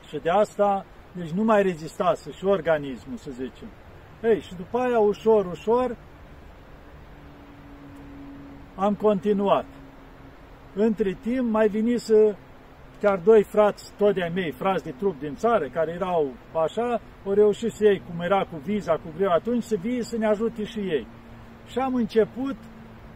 Și 0.09 0.19
de 0.19 0.31
asta, 0.31 0.87
deci 1.13 1.31
nu 1.31 1.45
mai 1.45 1.63
rezistase 1.63 2.31
și 2.31 2.45
organismul, 2.45 3.17
să 3.17 3.31
zicem. 3.31 3.69
Ei, 4.23 4.41
și 4.41 4.55
după 4.55 4.79
aia, 4.79 4.99
ușor, 4.99 5.47
ușor, 5.47 5.97
am 8.77 8.95
continuat. 8.95 9.67
Între 10.75 11.19
timp, 11.23 11.51
mai 11.51 11.69
veni 11.69 11.99
să 11.99 12.37
chiar 13.05 13.19
doi 13.19 13.43
frați, 13.43 13.93
tot 13.99 14.15
de-ai 14.15 14.33
mei, 14.35 14.51
frați 14.51 14.85
de 14.85 14.91
trup 14.99 15.21
din 15.21 15.35
țară, 15.35 15.69
care 15.69 15.93
erau 15.93 16.33
așa, 16.65 17.01
au 17.27 17.33
reușit 17.33 17.73
să 17.73 17.85
ei, 17.85 18.03
cum 18.09 18.21
era 18.21 18.41
cu 18.45 18.57
viza, 18.65 18.93
cu 18.93 19.09
greu 19.17 19.31
atunci, 19.31 19.63
să 19.63 19.77
vie 19.81 20.03
să 20.03 20.17
ne 20.17 20.27
ajute 20.27 20.65
și 20.65 20.79
ei. 20.79 21.07
Și 21.67 21.79
am 21.79 21.95
început 21.95 22.57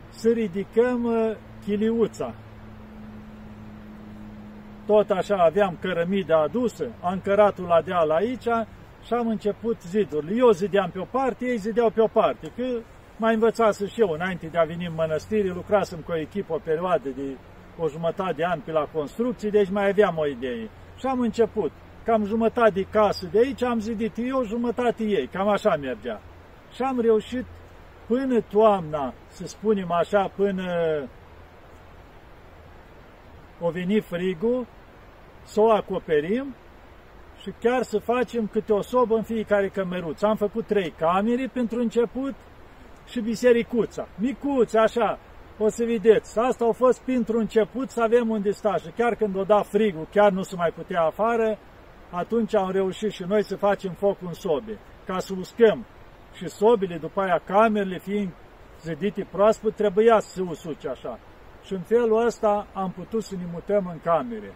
să 0.08 0.28
ridicăm 0.28 1.04
uh, 1.04 1.36
chiliuța. 1.64 2.34
Tot 4.86 5.10
așa 5.10 5.36
aveam 5.36 5.76
cărămida 5.80 6.42
adusă, 6.42 6.86
ancăratul 7.00 7.64
la 7.64 7.80
deal 7.80 8.10
aici 8.10 8.48
și 9.06 9.12
am 9.12 9.28
început 9.28 9.82
zidurile. 9.82 10.34
Eu 10.36 10.50
zideam 10.50 10.90
pe 10.90 10.98
o 10.98 11.04
parte, 11.04 11.44
ei 11.44 11.56
zideau 11.56 11.90
pe 11.90 12.00
o 12.00 12.06
parte, 12.06 12.52
că 12.56 12.64
mai 13.16 13.34
învățasem 13.34 13.86
și 13.86 14.00
eu, 14.00 14.10
înainte 14.10 14.46
de 14.46 14.58
a 14.58 14.64
veni 14.64 14.86
în 14.86 14.94
mănăstire, 14.96 15.48
lucrasem 15.48 15.98
cu 15.98 16.12
o 16.12 16.18
echipă 16.18 16.54
o 16.54 16.60
perioadă 16.64 17.08
de 17.08 17.36
o 17.78 17.88
jumătate 17.88 18.32
de 18.32 18.44
ani 18.44 18.62
pe 18.64 18.72
la 18.72 18.88
construcții, 18.92 19.50
deci 19.50 19.70
mai 19.70 19.88
aveam 19.88 20.16
o 20.18 20.26
idee. 20.26 20.68
Și 20.96 21.06
am 21.06 21.20
început. 21.20 21.70
Cam 22.04 22.24
jumătate 22.24 22.70
de 22.70 22.86
casă 22.90 23.26
de 23.32 23.38
aici 23.38 23.62
am 23.62 23.80
zidit 23.80 24.12
eu, 24.16 24.44
jumătate 24.44 25.04
ei, 25.04 25.26
cam 25.26 25.48
așa 25.48 25.76
mergea. 25.76 26.20
Și 26.74 26.82
am 26.82 27.00
reușit 27.00 27.44
până 28.06 28.40
toamna, 28.40 29.14
să 29.28 29.46
spunem 29.46 29.92
așa, 29.92 30.30
până 30.36 30.64
o 33.60 33.70
veni 33.70 34.00
frigul, 34.00 34.66
să 35.44 35.60
o 35.60 35.70
acoperim 35.70 36.54
și 37.40 37.52
chiar 37.60 37.82
să 37.82 37.98
facem 37.98 38.46
câte 38.46 38.72
o 38.72 38.82
sobă 38.82 39.14
în 39.14 39.22
fiecare 39.22 39.68
cămăruț. 39.68 40.22
Am 40.22 40.36
făcut 40.36 40.66
trei 40.66 40.90
camere 40.98 41.50
pentru 41.52 41.80
început 41.80 42.34
și 43.06 43.20
bisericuța, 43.20 44.08
micuță, 44.16 44.78
așa, 44.78 45.18
o 45.58 45.68
să 45.68 45.84
vedeți, 45.84 46.38
asta 46.38 46.64
a 46.64 46.72
fost 46.72 47.00
pentru 47.00 47.38
început 47.38 47.90
să 47.90 48.02
avem 48.02 48.30
un 48.30 48.42
distaj. 48.42 48.82
Chiar 48.96 49.14
când 49.14 49.36
o 49.36 49.42
da 49.42 49.62
frigul, 49.62 50.06
chiar 50.10 50.30
nu 50.30 50.42
se 50.42 50.56
mai 50.56 50.70
putea 50.70 51.02
afară, 51.02 51.58
atunci 52.10 52.54
am 52.54 52.70
reușit 52.70 53.12
și 53.12 53.22
noi 53.22 53.44
să 53.44 53.56
facem 53.56 53.92
foc 53.92 54.16
în 54.20 54.32
sobe, 54.32 54.78
ca 55.06 55.18
să 55.18 55.34
uscăm. 55.38 55.84
Și 56.32 56.48
sobile, 56.48 56.96
după 56.96 57.20
aia 57.20 57.42
camerele 57.44 57.98
fiind 57.98 58.30
zidite 58.82 59.26
proaspăt, 59.30 59.74
trebuia 59.74 60.18
să 60.18 60.28
se 60.28 60.42
usuce 60.42 60.88
așa. 60.88 61.18
Și 61.64 61.72
în 61.72 61.80
felul 61.80 62.26
ăsta 62.26 62.66
am 62.72 62.90
putut 62.90 63.22
să 63.22 63.34
ne 63.36 63.44
mutăm 63.52 63.88
în 63.92 64.00
camere. 64.02 64.54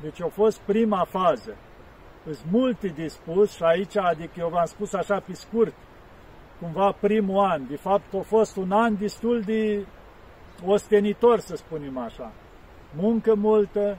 Deci 0.00 0.22
a 0.22 0.28
fost 0.28 0.60
prima 0.60 1.04
fază. 1.08 1.56
Sunt 2.24 2.50
multe 2.50 2.88
de 2.88 3.06
spus 3.06 3.54
și 3.54 3.62
aici, 3.62 3.96
adică 3.96 4.32
eu 4.38 4.48
v-am 4.48 4.64
spus 4.64 4.92
așa 4.92 5.20
pe 5.26 5.32
scurt, 5.32 5.74
cumva 6.60 6.96
primul 7.00 7.44
an. 7.44 7.66
De 7.68 7.76
fapt, 7.76 8.14
a 8.14 8.20
fost 8.20 8.56
un 8.56 8.72
an 8.72 8.96
destul 8.98 9.40
de 9.40 9.86
ostenitor, 10.66 11.38
să 11.38 11.56
spunem 11.56 11.98
așa. 11.98 12.32
Muncă 12.96 13.34
multă, 13.34 13.96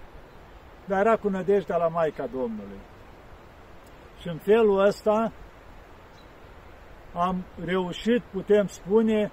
dar 0.86 1.00
era 1.00 1.16
cu 1.16 1.30
nădejdea 1.30 1.78
la 1.78 1.88
Maica 1.88 2.28
Domnului. 2.32 2.80
Și 4.22 4.28
în 4.28 4.38
felul 4.38 4.86
ăsta 4.86 5.32
am 7.14 7.44
reușit, 7.66 8.22
putem 8.32 8.68
spune, 8.68 9.32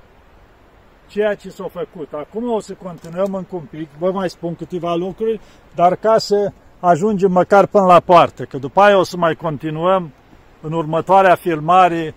ceea 1.09 1.35
ce 1.35 1.51
s-a 1.51 1.69
făcut. 1.73 2.13
Acum 2.13 2.51
o 2.51 2.61
să 2.61 2.75
continuăm 2.83 3.35
încă 3.35 3.57
un 3.57 3.67
pic, 3.71 3.89
vă 3.99 4.13
mai 4.13 4.31
spun 4.31 4.55
câteva 4.55 4.95
lucruri, 4.95 5.41
dar 5.75 5.97
ca 5.97 6.19
să 6.19 6.53
ajungem 6.81 7.33
măcar 7.33 7.67
până 7.67 7.87
la 7.87 8.01
poartă, 8.01 8.45
că 8.45 8.59
după 8.59 8.81
aia 8.81 8.99
o 8.99 9.03
să 9.03 9.17
mai 9.17 9.35
continuăm 9.35 10.13
în 10.61 10.73
următoarea 10.73 11.35
filmare 11.35 12.15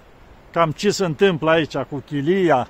cam 0.52 0.72
ce 0.72 0.90
se 0.90 1.06
întâmplă 1.06 1.50
aici 1.50 1.78
cu 1.78 2.04
chilia, 2.06 2.68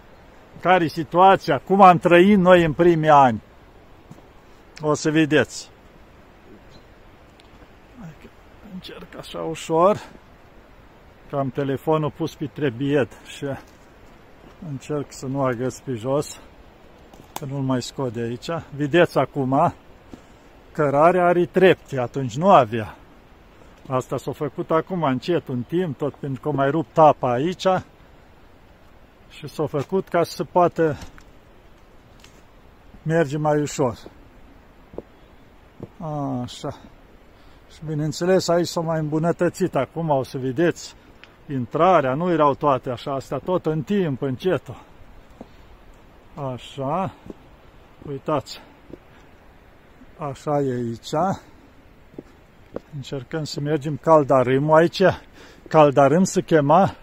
care 0.60 0.84
e 0.84 0.88
situația, 0.88 1.58
cum 1.58 1.82
am 1.82 1.98
trăit 1.98 2.38
noi 2.38 2.64
în 2.64 2.74
primii 2.74 3.10
ani. 3.10 3.42
O 4.82 4.94
să 4.94 5.12
vedeți. 5.12 5.70
Încerc 8.74 9.18
așa 9.18 9.40
ușor, 9.40 9.98
că 11.30 11.36
am 11.36 11.50
telefonul 11.50 12.12
pus 12.12 12.36
pe 12.36 12.46
trebiet 12.54 13.12
și 13.28 13.46
încerc 14.70 15.06
să 15.08 15.26
nu 15.26 15.44
agăs 15.44 15.80
pe 15.80 15.94
jos, 15.94 16.40
că 17.40 17.46
nu-l 17.46 17.62
mai 17.62 17.82
scot 17.82 18.14
de 18.14 18.22
aici. 18.22 18.50
Vedeți 18.76 19.18
acum, 19.18 19.74
cărarea 20.72 21.26
are 21.26 21.46
trepte, 21.46 22.00
atunci 22.00 22.38
nu 22.38 22.50
avea. 22.50 22.96
Asta 23.88 24.18
s-a 24.18 24.32
făcut 24.32 24.72
acum 24.72 25.04
încet, 25.04 25.48
un 25.48 25.62
timp, 25.62 25.98
tot 25.98 26.14
pentru 26.14 26.42
că 26.42 26.52
mai 26.52 26.70
rupt 26.70 26.98
apa 26.98 27.32
aici, 27.32 27.66
și 29.32 29.48
s-a 29.48 29.66
făcut 29.66 30.08
ca 30.08 30.24
să 30.24 30.32
se 30.32 30.44
poată 30.44 30.98
merge 33.04 33.38
mai 33.38 33.62
ușor. 33.62 33.98
Așa. 36.42 36.70
Și 37.72 37.80
bineînțeles 37.86 38.48
aici 38.48 38.68
s-a 38.68 38.82
mai 38.82 39.00
îmbunătățit 39.00 39.76
acum, 39.76 40.10
o 40.10 40.24
să 40.24 40.38
vedeți, 40.38 40.96
intrarea, 41.50 42.14
nu 42.14 42.32
erau 42.32 42.54
toate 42.54 42.90
așa, 42.90 43.14
astea 43.14 43.38
tot 43.38 43.66
în 43.66 43.82
timp, 43.82 44.22
încet. 44.22 44.62
Așa. 46.54 47.14
Uitați. 48.08 48.62
Așa 50.18 50.60
e 50.60 50.74
aici. 50.74 51.40
Încercăm 52.96 53.44
să 53.44 53.60
mergem 53.60 53.98
caldarâmul. 54.02 54.76
Aici 54.76 55.02
caldarâm 55.68 56.24
se 56.24 56.42
chema 56.42 56.96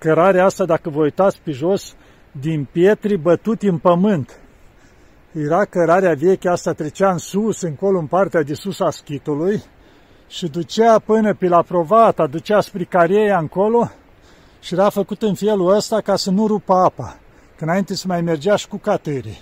cărarea 0.00 0.44
asta, 0.44 0.64
dacă 0.64 0.90
vă 0.90 1.00
uitați 1.02 1.40
pe 1.44 1.50
jos, 1.50 1.94
din 2.32 2.68
pietri 2.72 3.16
bătuti 3.16 3.66
în 3.66 3.78
pământ. 3.78 4.38
Era 5.32 5.64
cărarea 5.64 6.14
veche, 6.14 6.48
asta 6.48 6.72
trecea 6.72 7.10
în 7.10 7.18
sus, 7.18 7.60
încolo, 7.60 7.98
în 7.98 8.06
partea 8.06 8.42
de 8.42 8.54
sus 8.54 8.80
a 8.80 8.90
schitului 8.90 9.62
și 10.28 10.48
ducea 10.48 10.98
până 10.98 11.34
pe 11.34 11.48
la 11.48 11.62
Provata, 11.62 12.26
ducea 12.26 12.60
spre 12.60 12.84
Careia 12.84 13.38
încolo 13.38 13.90
și 14.60 14.74
era 14.74 14.88
făcut 14.88 15.22
în 15.22 15.34
felul 15.34 15.74
ăsta 15.74 16.00
ca 16.00 16.16
să 16.16 16.30
nu 16.30 16.46
rupă 16.46 16.74
apa, 16.74 17.18
că 17.56 17.64
înainte 17.64 17.94
să 17.94 18.04
mai 18.06 18.20
mergea 18.20 18.56
și 18.56 18.68
cu 18.68 18.76
catării. 18.76 19.40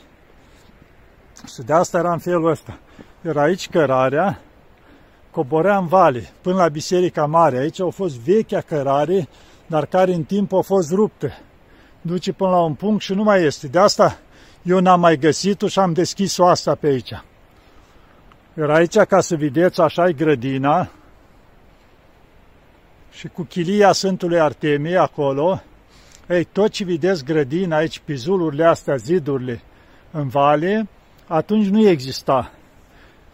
Și 1.46 1.62
de 1.66 1.72
asta 1.72 1.98
era 1.98 2.12
în 2.12 2.18
felul 2.18 2.50
ăsta. 2.50 2.78
Era 3.22 3.42
aici 3.42 3.68
cărarea, 3.68 4.40
coborea 5.30 5.76
în 5.76 5.86
vale, 5.86 6.28
până 6.42 6.56
la 6.56 6.68
Biserica 6.68 7.26
Mare. 7.26 7.58
Aici 7.58 7.80
au 7.80 7.90
fost 7.90 8.18
vechea 8.18 8.60
cărare, 8.60 9.28
dar 9.68 9.86
care 9.86 10.14
în 10.14 10.24
timp 10.24 10.52
a 10.52 10.60
fost 10.60 10.92
ruptă. 10.92 11.32
Duce 12.00 12.32
până 12.32 12.50
la 12.50 12.60
un 12.62 12.74
punct 12.74 13.02
și 13.02 13.12
nu 13.14 13.22
mai 13.22 13.42
este. 13.42 13.66
De 13.66 13.78
asta 13.78 14.18
eu 14.62 14.80
n-am 14.80 15.00
mai 15.00 15.16
găsit-o 15.16 15.68
și 15.68 15.78
am 15.78 15.92
deschis-o 15.92 16.46
asta 16.46 16.74
pe 16.74 16.86
aici. 16.86 17.12
Era 18.54 18.74
aici, 18.74 18.96
ca 18.96 19.20
să 19.20 19.36
vedeți, 19.36 19.80
așa 19.80 20.08
e 20.08 20.12
grădina 20.12 20.90
și 23.10 23.28
cu 23.28 23.42
chilia 23.42 23.92
Sfântului 23.92 24.40
Artemie 24.40 24.96
acolo. 24.96 25.62
Ei, 26.28 26.44
tot 26.44 26.70
ce 26.70 26.84
vedeți 26.84 27.24
grădina 27.24 27.76
aici, 27.76 27.98
pizulurile 27.98 28.64
astea, 28.64 28.96
zidurile 28.96 29.60
în 30.10 30.28
vale, 30.28 30.88
atunci 31.26 31.66
nu 31.66 31.88
exista. 31.88 32.52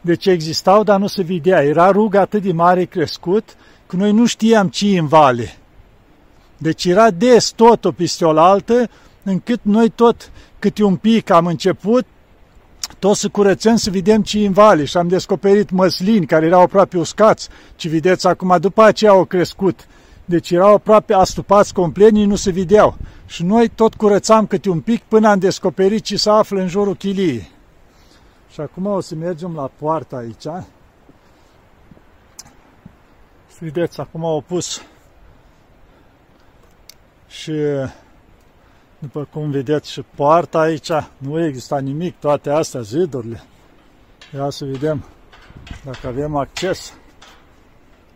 Deci 0.01 0.27
existau, 0.27 0.83
dar 0.83 0.99
nu 0.99 1.07
se 1.07 1.23
vedea. 1.23 1.63
Era 1.63 1.91
rug 1.91 2.15
atât 2.15 2.43
de 2.43 2.53
mare 2.53 2.85
crescut, 2.85 3.57
că 3.87 3.97
noi 3.97 4.13
nu 4.13 4.27
știam 4.27 4.69
ce 4.69 4.99
în 4.99 5.07
vale. 5.07 5.57
Deci 6.65 6.85
era 6.85 7.11
des 7.11 7.51
tot 7.51 7.85
o 7.85 7.93
piste 7.93 8.25
altă, 8.25 8.89
încât 9.23 9.61
noi 9.63 9.89
tot 9.89 10.31
câte 10.59 10.85
un 10.85 10.97
pic 10.97 11.31
am 11.31 11.47
început, 11.47 12.07
tot 12.99 13.17
să 13.17 13.29
curățăm 13.29 13.77
să 13.77 13.91
vedem 13.91 14.23
ce 14.23 14.39
în 14.39 14.53
vale 14.53 14.85
și 14.85 14.97
am 14.97 15.09
descoperit 15.09 15.71
măslini 15.71 16.27
care 16.27 16.47
erau 16.47 16.61
aproape 16.61 16.99
uscați, 16.99 17.49
ce 17.77 17.89
vedeți 17.89 18.27
acum, 18.27 18.57
după 18.61 18.83
aceea 18.83 19.11
au 19.11 19.25
crescut. 19.25 19.87
Deci 20.25 20.51
erau 20.51 20.75
aproape 20.75 21.15
astupați 21.15 21.75
complet, 21.75 22.11
nu 22.11 22.37
se 22.37 22.51
vedeau. 22.51 22.97
Și 23.27 23.43
noi 23.43 23.69
tot 23.69 23.95
curățam 23.95 24.47
câte 24.47 24.71
un 24.71 24.81
pic 24.81 25.03
până 25.03 25.29
am 25.29 25.39
descoperit 25.39 26.03
ce 26.03 26.17
se 26.17 26.31
află 26.31 26.61
în 26.61 26.69
jurul 26.69 26.97
chiliei. 26.97 27.51
Și 28.53 28.61
acum 28.61 28.87
o 28.87 29.01
să 29.01 29.15
mergem 29.15 29.55
la 29.55 29.71
poartă 29.79 30.17
aici. 30.17 30.65
Și 33.57 33.65
vedeți, 33.65 34.01
acum 34.01 34.25
au 34.25 34.45
pus 34.47 34.83
și 37.41 37.53
după 38.99 39.29
cum 39.33 39.51
vedeți 39.51 39.91
și 39.91 40.05
poarta 40.15 40.59
aici, 40.59 40.91
nu 41.19 41.45
exista 41.45 41.79
nimic, 41.79 42.19
toate 42.19 42.51
astea, 42.51 42.81
zidurile. 42.81 43.43
Ia 44.35 44.51
să 44.51 44.65
vedem 44.65 45.05
dacă 45.85 46.07
avem 46.07 46.37
acces. 46.37 46.95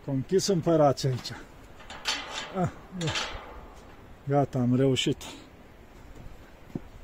Conchis 0.05 0.47
împărați 0.47 1.07
aici. 1.07 1.33
Ah, 2.61 2.69
Gata, 4.25 4.59
am 4.59 4.77
reușit. 4.77 5.23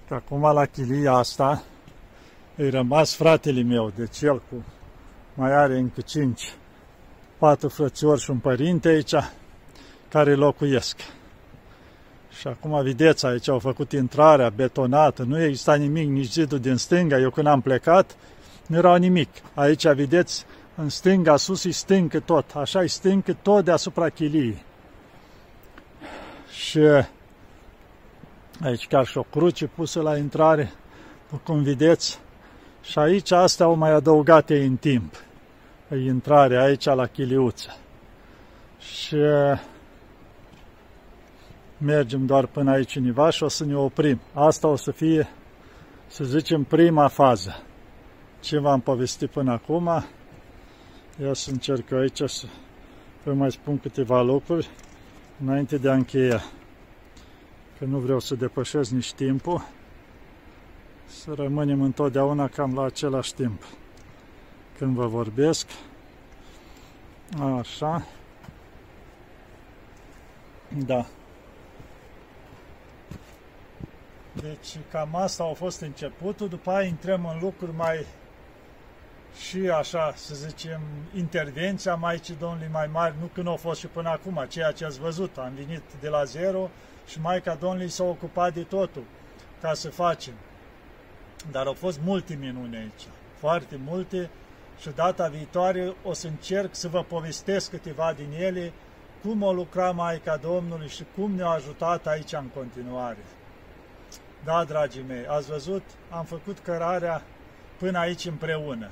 Că 0.08 0.14
acum 0.14 0.40
la 0.40 0.64
chilia 0.66 1.12
asta 1.12 1.62
e 2.56 2.68
rămas 2.68 3.14
fratele 3.14 3.62
meu, 3.62 3.92
deci 3.96 4.20
el 4.20 4.38
cu 4.38 4.64
mai 5.34 5.52
are 5.52 5.78
încă 5.78 6.00
cinci, 6.00 6.54
patru 7.38 7.68
frățiori 7.68 8.20
și 8.20 8.30
un 8.30 8.38
părinte 8.38 8.88
aici 8.88 9.14
care 10.08 10.34
locuiesc. 10.34 10.96
Și 12.44 12.50
acum 12.50 12.82
vedeți, 12.82 13.26
aici 13.26 13.48
au 13.48 13.58
făcut 13.58 13.92
intrarea 13.92 14.48
betonată, 14.48 15.22
nu 15.22 15.42
exista 15.42 15.74
nimic, 15.74 16.08
nici 16.08 16.30
zidul 16.30 16.58
din 16.58 16.76
stânga. 16.76 17.18
Eu 17.18 17.30
când 17.30 17.46
am 17.46 17.60
plecat, 17.60 18.16
nu 18.66 18.76
era 18.76 18.96
nimic. 18.96 19.28
Aici 19.54 19.86
vedeți, 19.88 20.46
în 20.74 20.88
stânga, 20.88 21.36
sus, 21.36 21.64
e 21.64 21.70
stâncă 21.70 22.20
tot. 22.20 22.50
Așa 22.54 22.82
e 22.82 22.86
stâncă 22.86 23.36
tot 23.42 23.64
deasupra 23.64 24.08
chiliei. 24.08 24.62
Și 26.50 26.80
aici 28.60 28.86
chiar 28.86 29.06
și 29.06 29.18
o 29.18 29.22
cruce 29.22 29.66
pusă 29.66 30.00
la 30.00 30.16
intrare, 30.16 30.72
cum 31.44 31.62
vedeți. 31.62 32.18
Și 32.82 32.98
aici 32.98 33.30
astea 33.30 33.66
au 33.66 33.74
mai 33.74 33.90
adăugat 33.90 34.50
ei 34.50 34.66
în 34.66 34.76
timp. 34.76 35.14
E 35.90 35.96
intrarea 35.96 36.62
aici 36.62 36.84
la 36.84 37.06
chiliuță. 37.06 37.76
Și 38.78 39.16
mergem 41.84 42.26
doar 42.26 42.46
până 42.46 42.70
aici 42.70 42.94
univa 42.94 43.30
și 43.30 43.42
o 43.42 43.48
să 43.48 43.64
ne 43.64 43.76
oprim. 43.76 44.20
Asta 44.32 44.68
o 44.68 44.76
să 44.76 44.90
fie, 44.90 45.28
să 46.06 46.24
zicem, 46.24 46.62
prima 46.62 47.08
fază. 47.08 47.62
Ce 48.40 48.58
v-am 48.58 48.80
povestit 48.80 49.30
până 49.30 49.52
acum, 49.52 50.04
ia 51.22 51.32
să 51.32 51.50
încerc 51.50 51.90
eu 51.90 51.98
aici 51.98 52.22
să 52.24 52.46
vă 53.24 53.32
mai 53.32 53.50
spun 53.50 53.78
câteva 53.78 54.22
lucruri 54.22 54.68
înainte 55.40 55.76
de 55.76 55.90
a 55.90 55.94
încheia. 55.94 56.42
Că 57.78 57.84
nu 57.84 57.98
vreau 57.98 58.20
să 58.20 58.34
depășesc 58.34 58.90
nici 58.90 59.12
timpul, 59.12 59.66
să 61.06 61.32
rămânem 61.36 61.82
întotdeauna 61.82 62.48
cam 62.48 62.74
la 62.74 62.84
același 62.84 63.34
timp. 63.34 63.62
Când 64.78 64.94
vă 64.94 65.06
vorbesc, 65.06 65.66
așa, 67.58 68.06
da. 70.86 71.06
Deci 74.40 74.78
cam 74.90 75.14
asta 75.14 75.44
a 75.44 75.52
fost 75.52 75.80
începutul, 75.80 76.48
după 76.48 76.70
aia 76.70 76.86
intrăm 76.86 77.26
în 77.26 77.38
lucruri 77.40 77.72
mai 77.76 78.06
și 79.48 79.68
așa, 79.68 80.12
să 80.16 80.34
zicem, 80.34 80.80
intervenția 81.16 81.94
Maicii 81.94 82.36
Domnului 82.38 82.68
mai 82.72 82.88
mari, 82.92 83.14
nu 83.20 83.26
când 83.26 83.46
au 83.46 83.56
fost 83.56 83.80
și 83.80 83.86
până 83.86 84.08
acum, 84.08 84.46
ceea 84.48 84.72
ce 84.72 84.84
ați 84.84 85.00
văzut, 85.00 85.36
am 85.38 85.52
venit 85.54 85.82
de 86.00 86.08
la 86.08 86.24
zero 86.24 86.70
și 87.06 87.20
Maica 87.20 87.54
Domnului 87.54 87.88
s-a 87.88 88.04
ocupat 88.04 88.54
de 88.54 88.62
totul 88.62 89.02
ca 89.60 89.74
să 89.74 89.90
facem. 89.90 90.34
Dar 91.50 91.66
au 91.66 91.72
fost 91.72 92.00
multe 92.04 92.34
minuni 92.40 92.76
aici, 92.76 93.06
foarte 93.38 93.80
multe 93.84 94.30
și 94.80 94.90
data 94.94 95.28
viitoare 95.28 95.94
o 96.02 96.12
să 96.12 96.26
încerc 96.26 96.74
să 96.74 96.88
vă 96.88 97.02
povestesc 97.02 97.70
câteva 97.70 98.12
din 98.12 98.42
ele, 98.42 98.72
cum 99.22 99.42
o 99.42 99.52
lucra 99.52 99.90
Maica 99.90 100.36
Domnului 100.36 100.88
și 100.88 101.04
cum 101.16 101.34
ne-a 101.34 101.48
ajutat 101.48 102.06
aici 102.06 102.32
în 102.32 102.46
continuare. 102.54 103.18
Da, 104.44 104.64
dragii 104.64 105.04
mei, 105.08 105.26
ați 105.26 105.50
văzut? 105.50 105.82
Am 106.10 106.24
făcut 106.24 106.58
cărarea 106.58 107.22
până 107.78 107.98
aici 107.98 108.24
împreună. 108.24 108.90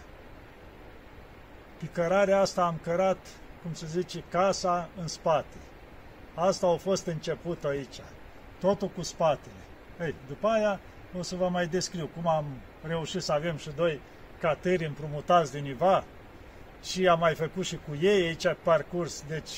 Pe 1.79 1.87
cărarea 1.87 2.41
asta 2.41 2.65
am 2.65 2.79
cărat, 2.83 3.19
cum 3.63 3.75
se 3.75 3.87
zice, 3.87 4.25
casa 4.29 4.89
în 5.01 5.09
spate. 5.09 5.57
Asta 6.35 6.67
a 6.67 6.77
fost 6.77 7.07
început 7.07 7.65
aici. 7.65 8.01
Totul 8.61 8.89
cu 8.89 9.03
spatele. 9.03 9.55
Ei, 10.01 10.15
după 10.29 10.49
aia 10.49 10.81
o 11.19 11.23
să 11.23 11.37
vă 11.37 11.49
mai 11.49 11.67
descriu 11.67 12.11
cum 12.15 12.29
am 12.29 12.45
reușit 12.83 13.23
să 13.23 13.33
avem 13.33 13.57
și 13.57 13.71
doi 13.77 14.01
cateri 14.41 14.87
împrumutați 14.87 15.53
din 15.53 15.65
Iva 15.65 16.05
și 16.83 17.09
am 17.09 17.19
mai 17.19 17.35
făcut 17.35 17.65
și 17.65 17.77
cu 17.77 17.97
ei 18.01 18.27
aici 18.27 18.47
parcurs. 18.63 19.25
Deci, 19.29 19.51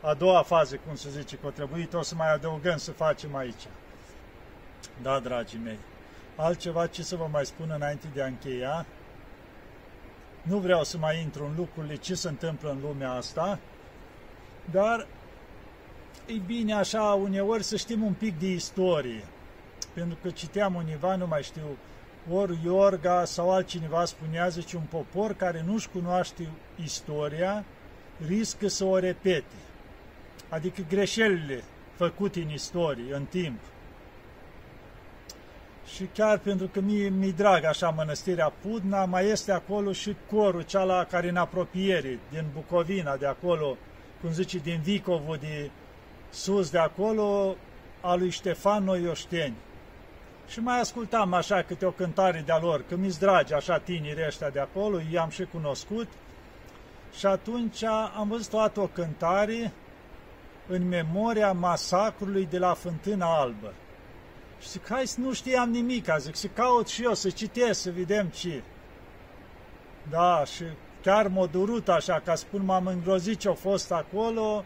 a 0.00 0.14
doua 0.14 0.42
fază, 0.42 0.76
cum 0.86 0.94
se 0.94 1.10
zice, 1.10 1.36
că 1.36 1.46
o 1.46 1.50
trebuit, 1.50 1.94
o 1.94 2.02
să 2.02 2.14
mai 2.14 2.32
adăugăm 2.32 2.76
să 2.76 2.92
facem 2.92 3.36
aici. 3.36 3.62
Da, 5.02 5.18
dragii 5.18 5.60
mei. 5.64 5.78
Altceva 6.36 6.86
ce 6.86 7.02
să 7.02 7.16
vă 7.16 7.28
mai 7.30 7.46
spun 7.46 7.72
înainte 7.74 8.06
de 8.14 8.22
a 8.22 8.26
încheia? 8.26 8.86
Nu 10.42 10.58
vreau 10.58 10.84
să 10.84 10.98
mai 10.98 11.20
intru 11.20 11.44
în 11.44 11.54
lucrurile 11.56 11.96
ce 11.96 12.14
se 12.14 12.28
întâmplă 12.28 12.70
în 12.70 12.78
lumea 12.80 13.12
asta, 13.12 13.58
dar 14.70 15.06
e 16.26 16.32
bine 16.46 16.74
așa 16.74 17.02
uneori 17.02 17.62
să 17.62 17.76
știm 17.76 18.02
un 18.02 18.12
pic 18.12 18.38
de 18.38 18.50
istorie. 18.50 19.24
Pentru 19.94 20.18
că 20.22 20.30
citeam 20.30 20.74
univa, 20.74 21.16
nu 21.16 21.26
mai 21.26 21.42
știu, 21.42 21.76
ori 22.30 22.58
Iorga 22.64 23.24
sau 23.24 23.50
altcineva 23.50 24.04
spunea, 24.04 24.48
zice, 24.48 24.76
un 24.76 24.86
popor 24.90 25.32
care 25.32 25.62
nu-și 25.66 25.88
cunoaște 25.88 26.48
istoria, 26.84 27.64
riscă 28.26 28.68
să 28.68 28.84
o 28.84 28.98
repete. 28.98 29.54
Adică 30.48 30.82
greșelile 30.88 31.62
făcute 31.94 32.40
în 32.40 32.50
istorie, 32.50 33.14
în 33.14 33.24
timp, 33.24 33.60
și 35.86 36.04
chiar 36.04 36.38
pentru 36.38 36.66
că 36.66 36.80
mi-e 36.80 37.08
mi 37.08 37.32
drag 37.32 37.64
așa 37.64 37.88
mănăstirea 37.88 38.52
Pudna, 38.62 39.04
mai 39.04 39.26
este 39.26 39.52
acolo 39.52 39.92
și 39.92 40.16
corul 40.30 40.62
ceala 40.62 41.04
care 41.04 41.28
în 41.28 41.36
apropiere, 41.36 42.18
din 42.30 42.44
Bucovina, 42.54 43.16
de 43.16 43.26
acolo, 43.26 43.76
cum 44.20 44.30
zice, 44.30 44.58
din 44.58 44.80
Vicovul, 44.82 45.36
de 45.40 45.70
sus 46.30 46.70
de 46.70 46.78
acolo, 46.78 47.56
a 48.00 48.14
lui 48.14 48.30
Ștefan 48.30 48.84
Noioșteni. 48.84 49.54
Și 50.48 50.60
mai 50.60 50.80
ascultam 50.80 51.32
așa 51.32 51.62
câte 51.62 51.86
o 51.86 51.90
cântare 51.90 52.42
de-a 52.46 52.58
lor, 52.58 52.84
că 52.88 52.96
mi-s 52.96 53.18
dragi 53.18 53.54
așa 53.54 53.78
tinerii 53.78 54.26
ăștia 54.26 54.50
de 54.50 54.60
acolo, 54.60 55.00
i-am 55.10 55.28
și 55.28 55.44
cunoscut. 55.44 56.08
și 57.18 57.26
atunci 57.26 57.82
am 58.18 58.28
văzut 58.28 58.50
toată 58.50 58.80
o 58.80 58.86
cântare 58.86 59.72
în 60.68 60.88
memoria 60.88 61.52
masacrului 61.52 62.46
de 62.50 62.58
la 62.58 62.74
Fântâna 62.74 63.26
Albă. 63.40 63.72
Și 64.64 64.70
zic, 64.70 64.88
hai 64.88 65.06
să 65.06 65.20
nu 65.20 65.32
știam 65.32 65.70
nimic, 65.70 66.06
zic, 66.18 66.36
să 66.36 66.46
caut 66.46 66.88
și 66.88 67.02
eu, 67.02 67.14
să 67.14 67.30
citesc, 67.30 67.80
să 67.80 67.90
vedem 67.90 68.26
ce. 68.26 68.62
Da, 70.10 70.44
și 70.44 70.64
chiar 71.02 71.28
m-a 71.28 71.46
durut 71.46 71.88
așa, 71.88 72.20
ca 72.24 72.34
spun, 72.34 72.64
m-am 72.64 72.86
îngrozit 72.86 73.38
ce 73.38 73.48
a 73.48 73.52
fost 73.52 73.92
acolo, 73.92 74.64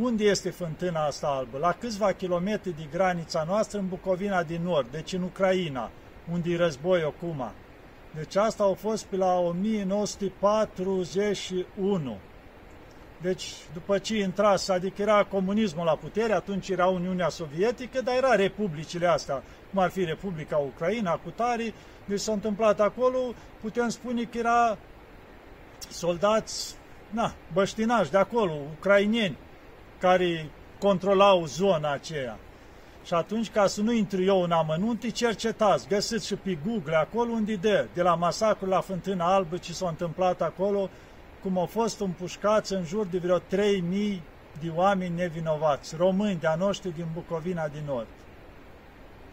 unde 0.00 0.24
este 0.24 0.50
fântâna 0.50 1.04
asta 1.04 1.26
albă? 1.26 1.58
La 1.58 1.72
câțiva 1.72 2.12
kilometri 2.12 2.76
de 2.76 2.86
granița 2.90 3.44
noastră 3.46 3.78
în 3.78 3.88
Bucovina 3.88 4.42
din 4.42 4.62
Nord, 4.62 4.90
deci 4.90 5.12
în 5.12 5.22
Ucraina, 5.22 5.90
unde 6.32 6.50
e 6.50 6.56
război 6.56 7.02
acum. 7.02 7.52
Deci 8.14 8.36
asta 8.36 8.64
a 8.64 8.72
fost 8.72 9.04
pe 9.04 9.16
la 9.16 9.38
1941. 9.38 12.18
Deci, 13.20 13.52
după 13.72 13.98
ce 13.98 14.18
intra, 14.18 14.54
adică 14.68 15.02
era 15.02 15.24
comunismul 15.24 15.84
la 15.84 15.96
putere, 15.96 16.32
atunci 16.32 16.68
era 16.68 16.86
Uniunea 16.86 17.28
Sovietică, 17.28 18.00
dar 18.00 18.16
era 18.16 18.34
republicile 18.34 19.06
astea, 19.06 19.42
cum 19.70 19.82
ar 19.82 19.90
fi 19.90 20.04
Republica 20.04 20.56
Ucraina, 20.56 21.12
cu 21.12 21.30
tari, 21.30 21.74
deci 22.04 22.20
s-a 22.20 22.32
întâmplat 22.32 22.80
acolo, 22.80 23.18
putem 23.60 23.88
spune 23.88 24.22
că 24.22 24.38
era 24.38 24.78
soldați, 25.90 26.74
na, 27.10 27.34
băștinași 27.52 28.10
de 28.10 28.18
acolo, 28.18 28.52
ucrainieni, 28.78 29.36
care 29.98 30.50
controlau 30.78 31.46
zona 31.46 31.92
aceea. 31.92 32.38
Și 33.04 33.14
atunci, 33.14 33.50
ca 33.50 33.66
să 33.66 33.80
nu 33.80 33.92
intru 33.92 34.22
eu 34.22 34.42
în 34.42 34.50
amănunte, 34.50 35.10
cercetați, 35.10 35.88
găsiți 35.88 36.26
și 36.26 36.34
pe 36.34 36.58
Google 36.66 36.96
acolo 36.96 37.30
unde 37.30 37.54
dă, 37.54 37.86
de 37.94 38.02
la 38.02 38.14
masacrul 38.14 38.68
la 38.68 38.80
Fântâna 38.80 39.34
Albă, 39.34 39.56
ce 39.56 39.72
s-a 39.72 39.88
întâmplat 39.88 40.42
acolo, 40.42 40.90
cum 41.46 41.58
au 41.58 41.66
fost 41.66 42.00
împușcați 42.00 42.72
în 42.72 42.84
jur 42.84 43.06
de 43.06 43.18
vreo 43.18 43.38
3000 43.38 44.22
de 44.60 44.72
oameni 44.74 45.14
nevinovați, 45.14 45.96
români 45.96 46.38
de-a 46.40 46.54
noștri 46.54 46.94
din 46.94 47.06
Bucovina 47.14 47.68
din 47.68 47.82
Nord. 47.86 48.06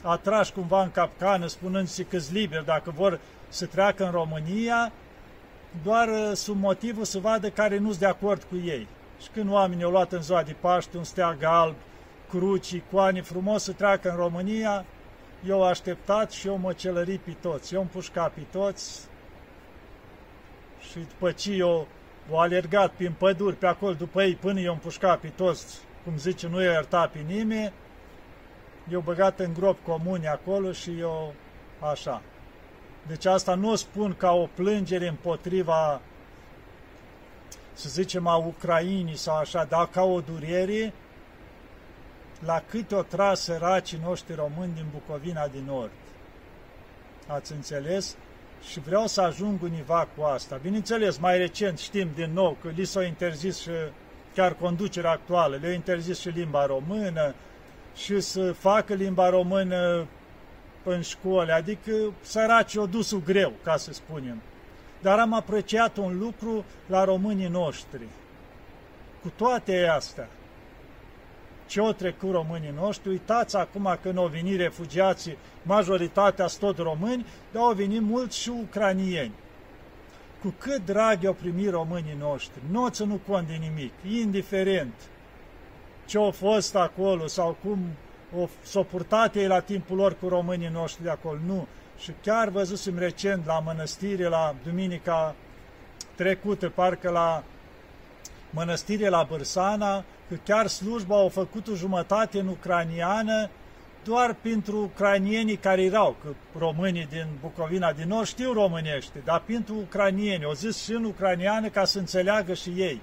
Atrași 0.02 0.52
cumva 0.52 0.84
în 0.84 0.92
capcană, 0.92 1.48
spunând-se 1.48 2.04
că 2.04 2.18
liberi 2.32 2.66
dacă 2.66 2.94
vor 2.96 3.20
să 3.50 3.66
treacă 3.66 4.06
în 4.06 4.12
România, 4.12 4.92
doar 5.84 6.08
uh, 6.08 6.32
sub 6.34 6.60
motivul 6.60 7.04
să 7.04 7.20
vadă 7.20 7.50
care 7.50 7.78
nu 7.78 7.88
sunt 7.88 8.00
de 8.00 8.06
acord 8.06 8.44
cu 8.44 8.56
ei. 8.66 8.88
Și 9.22 9.30
când 9.34 9.52
oamenii 9.52 9.84
au 9.84 9.92
luat 9.92 10.12
în 10.12 10.22
ziua 10.22 10.44
de 10.44 10.56
Paște 10.60 10.98
un 10.98 11.04
steag 11.04 11.44
alb, 11.44 11.76
cruci, 12.30 12.72
icoane 12.72 13.22
frumos 13.22 13.64
să 13.64 13.72
treacă 13.72 14.10
în 14.10 14.16
România, 14.16 14.86
eu 15.48 15.64
așteptat 15.64 16.32
și 16.32 16.48
eu 16.48 16.58
mă 16.58 16.74
celări 16.74 17.18
pe 17.18 17.36
toți. 17.42 17.74
Eu 17.74 17.80
am 17.80 17.88
pușcat 17.88 18.32
pe 18.34 18.42
toți 18.52 19.12
și 20.90 21.00
după 21.00 21.32
ce 21.32 21.52
eu 21.52 21.88
au 22.32 22.40
alergat 22.40 22.92
prin 22.92 23.14
păduri 23.18 23.56
pe 23.56 23.68
acolo 23.68 23.94
după 23.94 24.24
ei 24.24 24.36
până 24.36 24.60
eu 24.60 24.72
am 24.72 24.78
pușcat 24.78 25.20
pe 25.20 25.28
toți, 25.28 25.80
cum 26.04 26.18
zice, 26.18 26.48
nu 26.48 26.62
i-a 26.62 26.72
iertat 26.72 27.12
pe 27.12 27.20
nimeni, 27.20 27.74
eu 28.90 29.00
băgat 29.00 29.40
în 29.40 29.54
grop 29.54 29.84
comuni 29.84 30.28
acolo 30.28 30.72
și 30.72 31.00
eu 31.00 31.34
așa. 31.80 32.22
Deci 33.08 33.26
asta 33.26 33.56
nu 33.56 33.70
o 33.70 33.76
spun 33.76 34.14
ca 34.18 34.32
o 34.32 34.48
plângere 34.54 35.08
împotriva, 35.08 36.02
să 37.74 37.90
zicem, 37.90 38.28
a 38.28 38.36
Ucrainii 38.36 39.16
sau 39.16 39.36
așa, 39.38 39.64
dar 39.64 39.90
ca 39.90 40.04
o 40.04 40.22
durere 40.22 40.94
la 42.40 42.64
cât 42.70 42.92
o 42.92 43.02
tras 43.02 43.42
săracii 43.42 44.00
noștri 44.04 44.36
români 44.36 44.74
din 44.74 44.86
Bucovina 44.92 45.48
din 45.48 45.64
Nord. 45.66 45.92
Ați 47.28 47.52
înțeles? 47.52 48.16
Și 48.70 48.80
vreau 48.80 49.08
să 49.08 49.22
ajung 49.22 49.62
univa 49.62 50.08
cu 50.18 50.24
asta. 50.24 50.60
Bineînțeles, 50.62 51.18
mai 51.18 51.38
recent 51.38 51.80
știm 51.80 52.10
din 52.16 52.32
nou 52.34 52.58
că 52.62 52.70
li 52.76 52.86
s-a 52.86 53.04
interzis 53.04 53.62
și 53.62 53.70
chiar 54.34 54.54
conducerea 54.54 55.12
actuală, 55.12 55.58
le-a 55.62 55.74
interzis 55.74 56.20
și 56.20 56.30
limba 56.30 56.66
română 56.66 57.34
și 57.96 58.20
să 58.20 58.52
facă 58.52 58.94
limba 58.94 59.30
română 59.30 60.08
în 60.84 61.02
școli, 61.02 61.52
adică 61.52 61.92
săracii 62.22 62.80
o 62.80 62.86
dus 62.86 63.16
greu, 63.24 63.54
ca 63.64 63.78
să 63.78 63.94
spunem. 63.94 64.42
Dar 65.02 65.20
am 65.20 65.34
apreciat 65.34 65.98
un 65.98 66.18
lucru 66.18 66.66
la 66.86 67.04
românii 67.04 67.48
noștri. 67.48 68.08
Cu 69.22 69.32
toate 69.36 69.88
astea, 69.88 70.28
ce 71.74 71.82
o 71.82 71.92
trecut 71.92 72.32
românii 72.32 72.74
noștri, 72.76 73.10
uitați 73.10 73.56
acum 73.56 73.98
când 74.02 74.18
au 74.18 74.28
venit 74.28 74.60
refugiații, 74.60 75.38
majoritatea 75.64 76.48
sunt 76.48 76.62
tot 76.62 76.86
români, 76.86 77.26
dar 77.52 77.62
au 77.62 77.74
venit 77.74 78.02
mulți 78.02 78.40
și 78.40 78.50
ucranieni. 78.50 79.34
Cu 80.42 80.54
cât 80.58 80.86
drag 80.86 81.26
au 81.26 81.34
primit 81.34 81.70
românii 81.70 82.16
noștri, 82.20 82.62
nu 82.72 82.84
o 82.84 82.90
ținut 82.90 83.22
cont 83.28 83.48
de 83.48 83.54
nimic, 83.54 83.92
indiferent 84.20 84.94
ce 86.06 86.18
au 86.18 86.32
fost 86.32 86.76
acolo 86.76 87.28
sau 87.28 87.58
cum 87.64 87.80
s-au 88.62 88.84
purtat 88.84 89.36
ei 89.36 89.48
la 89.48 89.60
timpul 89.60 89.98
lor 89.98 90.16
cu 90.20 90.28
românii 90.28 90.70
noștri 90.74 91.04
de 91.04 91.10
acolo, 91.10 91.38
nu. 91.46 91.68
Și 91.98 92.12
chiar 92.24 92.50
văzusem 92.50 92.98
recent 92.98 93.46
la 93.46 93.60
mănăstire, 93.60 94.28
la 94.28 94.56
duminica 94.64 95.36
trecută, 96.16 96.70
parcă 96.70 97.10
la 97.10 97.44
mănăstire 98.50 99.10
la 99.10 99.26
Bârsana, 99.30 100.04
că 100.34 100.40
chiar 100.44 100.68
slujba 100.68 101.16
au 101.16 101.30
făcut 101.30 101.68
o 101.68 101.76
jumătate 101.76 102.40
în 102.40 102.48
ucraniană 102.48 103.50
doar 104.04 104.36
pentru 104.42 104.78
ucranienii 104.82 105.56
care 105.56 105.84
erau, 105.84 106.16
că 106.24 106.30
românii 106.58 107.08
din 107.10 107.26
Bucovina 107.42 107.92
din 107.92 108.08
Nord 108.08 108.28
știu 108.28 108.52
românește, 108.52 109.22
dar 109.24 109.42
pentru 109.46 109.76
ucranieni, 109.76 110.44
au 110.44 110.54
zis 110.54 110.84
și 110.84 110.92
în 110.92 111.04
ucraniană 111.04 111.68
ca 111.68 111.86
să 111.86 112.00
înțeleagă 112.00 112.54
și 112.54 112.70
ei 112.70 113.02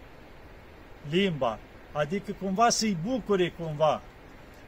limba, 1.10 1.58
adică 1.92 2.32
cumva 2.40 2.68
să-i 2.68 2.96
bucure 3.04 3.52
cumva 3.58 4.00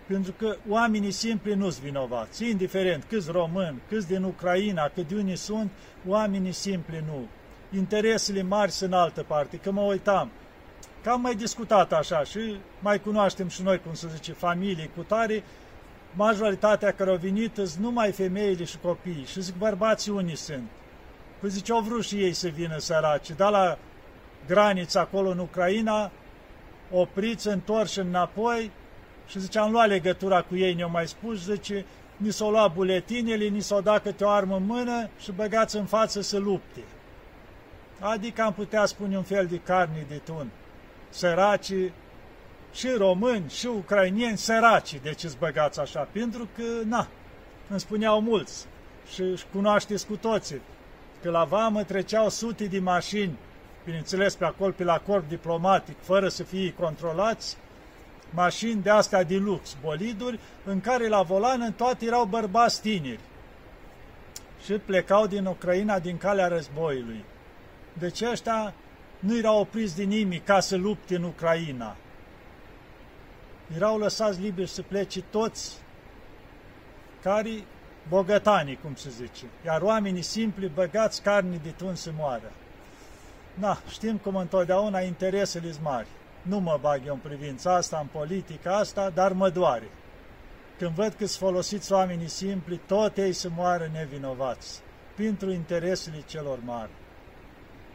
pentru 0.06 0.32
că 0.32 0.56
oamenii 0.68 1.10
simpli 1.10 1.54
nu 1.54 1.70
sunt 1.70 1.84
vinovați, 1.84 2.48
indiferent 2.48 3.04
câți 3.08 3.30
români, 3.30 3.80
câți 3.88 4.06
din 4.06 4.22
Ucraina, 4.22 4.90
cât 4.94 5.08
de 5.08 5.14
unii 5.14 5.36
sunt, 5.36 5.70
oamenii 6.06 6.52
simpli 6.52 7.04
nu. 7.06 7.26
Interesele 7.78 8.42
mari 8.42 8.70
sunt 8.70 8.92
în 8.92 8.98
altă 8.98 9.22
parte, 9.22 9.56
că 9.56 9.70
mă 9.70 9.80
uitam, 9.80 10.30
că 11.02 11.10
am 11.10 11.20
mai 11.20 11.34
discutat 11.34 11.92
așa 11.92 12.24
și 12.24 12.56
mai 12.80 13.00
cunoaștem 13.00 13.48
și 13.48 13.62
noi, 13.62 13.80
cum 13.80 13.94
să 13.94 14.08
zice, 14.14 14.32
familii 14.32 14.90
cu 14.96 15.02
tare, 15.02 15.44
majoritatea 16.14 16.92
care 16.92 17.10
au 17.10 17.16
venit 17.16 17.54
sunt 17.54 17.74
numai 17.74 18.12
femeile 18.12 18.64
și 18.64 18.78
copiii 18.78 19.24
și 19.24 19.42
zic 19.42 19.54
bărbații 19.54 20.12
unii 20.12 20.36
sunt. 20.36 20.68
Păi 21.40 21.50
zice, 21.50 21.72
au 21.72 21.80
vrut 21.80 22.04
și 22.04 22.22
ei 22.22 22.32
să 22.32 22.48
vină 22.48 22.78
săraci, 22.78 23.30
dar 23.30 23.50
la 23.50 23.78
granița 24.46 25.00
acolo 25.00 25.30
în 25.30 25.38
Ucraina, 25.38 26.10
opriți, 26.90 27.48
întorși 27.48 27.98
înapoi, 27.98 28.70
și 29.26 29.40
zice, 29.40 29.58
am 29.58 29.70
luat 29.70 29.88
legătura 29.88 30.42
cu 30.42 30.56
ei, 30.56 30.74
ne-au 30.74 30.90
mai 30.90 31.06
spus, 31.08 31.44
zice, 31.44 31.84
ni 32.16 32.30
s-au 32.30 32.50
luat 32.50 32.74
buletinele, 32.74 33.44
ni 33.44 33.60
s-au 33.60 33.80
dat 33.80 34.02
câte 34.02 34.24
o 34.24 34.28
armă 34.28 34.56
în 34.56 34.66
mână 34.66 35.08
și 35.18 35.32
băgați 35.32 35.76
în 35.76 35.84
față 35.84 36.20
să 36.20 36.38
lupte. 36.38 36.80
Adică 38.00 38.42
am 38.42 38.52
putea 38.52 38.86
spune 38.86 39.16
un 39.16 39.22
fel 39.22 39.46
de 39.46 39.58
carne 39.58 40.06
de 40.08 40.20
tun. 40.24 40.50
Săraci, 41.12 41.72
și 42.72 42.88
români, 42.88 43.50
și 43.50 43.66
ucrainieni, 43.66 44.38
săraci, 44.38 45.00
de 45.02 45.12
ce 45.12 45.32
băgați 45.38 45.80
așa? 45.80 46.08
Pentru 46.12 46.48
că, 46.56 46.62
na, 46.84 47.08
îmi 47.68 47.80
spuneau 47.80 48.20
mulți 48.20 48.66
și 49.12 49.22
cunoașteți 49.52 50.06
cu 50.06 50.16
toții, 50.16 50.60
că 51.22 51.30
la 51.30 51.44
vamă 51.44 51.82
treceau 51.82 52.28
sute 52.28 52.64
de 52.64 52.78
mașini, 52.78 53.38
bineînțeles 53.84 54.34
pe 54.34 54.44
acolo, 54.44 54.72
pe 54.76 54.84
la 54.84 54.98
corp 54.98 55.28
diplomatic, 55.28 55.96
fără 56.00 56.28
să 56.28 56.42
fie 56.42 56.74
controlați, 56.78 57.56
mașini 58.30 58.82
de 58.82 58.90
astea 58.90 59.22
de 59.22 59.36
lux, 59.36 59.76
boliduri, 59.82 60.38
în 60.64 60.80
care 60.80 61.08
la 61.08 61.22
volan 61.22 61.60
în 61.60 61.72
toate 61.72 62.04
erau 62.04 62.24
bărbați 62.24 62.80
tineri. 62.80 63.20
Și 64.64 64.72
plecau 64.72 65.26
din 65.26 65.46
Ucraina 65.46 65.98
din 65.98 66.16
calea 66.16 66.48
războiului. 66.48 67.24
Deci 67.98 68.22
ăștia 68.22 68.74
nu 69.22 69.36
erau 69.36 69.60
opriți 69.60 69.94
din 69.94 70.08
nimic 70.08 70.44
ca 70.44 70.60
să 70.60 70.76
lupte 70.76 71.14
în 71.14 71.22
Ucraina. 71.22 71.96
Erau 73.74 73.98
lăsați 73.98 74.40
liberi 74.40 74.68
să 74.68 74.82
plece 74.82 75.22
toți 75.22 75.78
care 77.22 77.50
bogătanii, 78.08 78.78
cum 78.82 78.94
se 78.94 79.10
zice, 79.10 79.44
iar 79.64 79.82
oamenii 79.82 80.22
simpli 80.22 80.68
băgați 80.74 81.22
carne 81.22 81.60
de 81.62 81.70
tun 81.70 81.94
să 81.94 82.10
moară. 82.16 82.52
Na, 83.54 83.78
știm 83.88 84.16
cum 84.16 84.36
întotdeauna 84.36 85.00
interesele 85.00 85.72
mari. 85.82 86.06
Nu 86.42 86.58
mă 86.58 86.78
bag 86.80 87.02
eu 87.06 87.14
în 87.14 87.20
privința 87.20 87.74
asta, 87.74 87.98
în 87.98 88.06
politica 88.06 88.76
asta, 88.76 89.10
dar 89.10 89.32
mă 89.32 89.50
doare. 89.50 89.88
Când 90.78 90.90
văd 90.90 91.12
că 91.12 91.26
sunt 91.26 91.50
folosiți 91.50 91.92
oamenii 91.92 92.28
simpli, 92.28 92.80
tot 92.86 93.16
ei 93.16 93.32
să 93.32 93.48
moară 93.56 93.90
nevinovați, 93.92 94.80
pentru 95.16 95.50
interesele 95.50 96.22
celor 96.26 96.58
mari. 96.64 96.90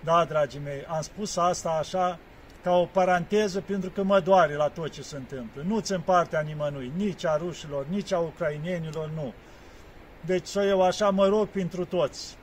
Da, 0.04 0.26
dragii 0.26 0.62
mei, 0.64 0.86
am 0.88 1.02
spus 1.02 1.38
asta 1.38 1.70
așa 1.70 2.20
ca 2.64 2.72
o 2.72 2.86
paranteză 2.86 3.62
pentru 3.62 3.89
că 3.89 4.04
mă 4.04 4.20
doare 4.20 4.56
la 4.56 4.68
tot 4.68 4.91
ce 4.91 5.02
se 5.02 5.16
întâmplă. 5.16 5.62
Nu 5.66 5.80
ți 5.80 5.93
partea 5.93 6.39
nimănui, 6.39 6.91
nici 6.95 7.26
a 7.26 7.38
rușilor, 7.38 7.86
nici 7.89 8.12
a 8.12 8.20
ucrainenilor, 8.20 9.10
nu. 9.16 9.34
Deci 10.26 10.48
să 10.48 10.64
eu 10.64 10.82
așa 10.82 11.10
mă 11.10 11.28
rog 11.28 11.48
pentru 11.48 11.86
toți. 11.86 12.38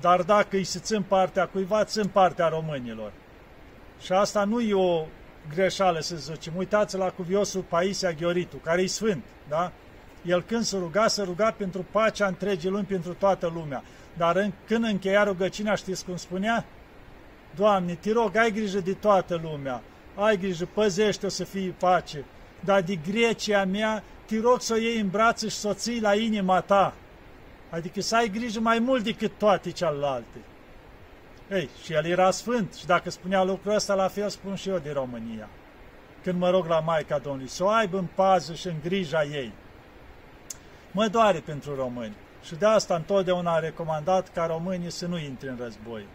dar 0.00 0.22
dacă 0.22 0.56
îi 0.56 0.64
se 0.64 0.78
țin 0.78 1.02
partea 1.02 1.46
cuiva, 1.46 1.84
țin 1.84 2.08
partea 2.08 2.48
românilor. 2.48 3.12
Și 4.00 4.12
asta 4.12 4.44
nu 4.44 4.60
e 4.60 4.74
o 4.74 5.04
greșeală, 5.54 6.00
să 6.00 6.16
zicem. 6.16 6.56
Uitați 6.56 6.96
la 6.96 7.10
cuviosul 7.10 7.62
Paisia 7.62 8.12
Ghioritu, 8.12 8.56
care 8.56 8.82
e 8.82 8.86
sfânt, 8.86 9.24
da? 9.48 9.72
El 10.24 10.42
când 10.42 10.62
se 10.62 10.76
ruga, 10.76 11.06
se 11.06 11.22
ruga 11.22 11.50
pentru 11.50 11.86
pacea 11.90 12.26
întregii 12.26 12.70
lumi, 12.70 12.84
pentru 12.84 13.14
toată 13.14 13.52
lumea. 13.54 13.82
Dar 14.16 14.36
în, 14.36 14.52
când 14.66 14.84
încheia 14.84 15.22
rugăciunea, 15.22 15.74
știți 15.74 16.04
cum 16.04 16.16
spunea? 16.16 16.64
Doamne, 17.54 17.94
te 17.94 18.12
rog, 18.12 18.36
ai 18.36 18.50
grijă 18.50 18.80
de 18.80 18.92
toată 18.92 19.40
lumea, 19.42 19.82
ai 20.14 20.36
grijă, 20.36 20.68
păzește-o 20.74 21.28
să 21.28 21.44
fie 21.44 21.74
pace, 21.78 22.24
dar 22.64 22.82
de 22.82 22.98
Grecia 23.10 23.64
mea, 23.64 24.02
te 24.26 24.40
rog 24.40 24.60
să 24.60 24.72
o 24.72 24.76
iei 24.76 25.00
în 25.00 25.08
brațe 25.08 25.48
și 25.48 25.56
să 25.56 25.68
o 25.68 25.72
ții 25.72 26.00
la 26.00 26.14
inima 26.14 26.60
ta. 26.60 26.94
Adică 27.70 28.00
să 28.00 28.16
ai 28.16 28.28
grijă 28.28 28.60
mai 28.60 28.78
mult 28.78 29.04
decât 29.04 29.32
toate 29.38 29.70
celelalte. 29.70 30.38
Ei, 31.50 31.68
și 31.84 31.92
el 31.92 32.04
era 32.04 32.30
sfânt 32.30 32.74
și 32.74 32.86
dacă 32.86 33.10
spunea 33.10 33.42
lucrul 33.42 33.74
ăsta, 33.74 33.94
la 33.94 34.08
fel 34.08 34.28
spun 34.28 34.54
și 34.54 34.68
eu 34.68 34.78
de 34.78 34.90
România. 34.90 35.48
Când 36.22 36.38
mă 36.38 36.50
rog 36.50 36.66
la 36.66 36.80
Maica 36.80 37.18
Domnului, 37.18 37.48
să 37.48 37.64
o 37.64 37.68
aibă 37.68 37.98
în 37.98 38.06
pază 38.14 38.54
și 38.54 38.66
în 38.66 38.74
grija 38.82 39.24
ei. 39.24 39.52
Mă 40.92 41.08
doare 41.08 41.38
pentru 41.38 41.74
români 41.74 42.16
și 42.42 42.54
de 42.54 42.66
asta 42.66 42.94
întotdeauna 42.94 43.54
am 43.54 43.60
recomandat 43.60 44.32
ca 44.32 44.46
românii 44.46 44.90
să 44.90 45.06
nu 45.06 45.18
intre 45.18 45.48
în 45.48 45.56
război. 45.56 46.06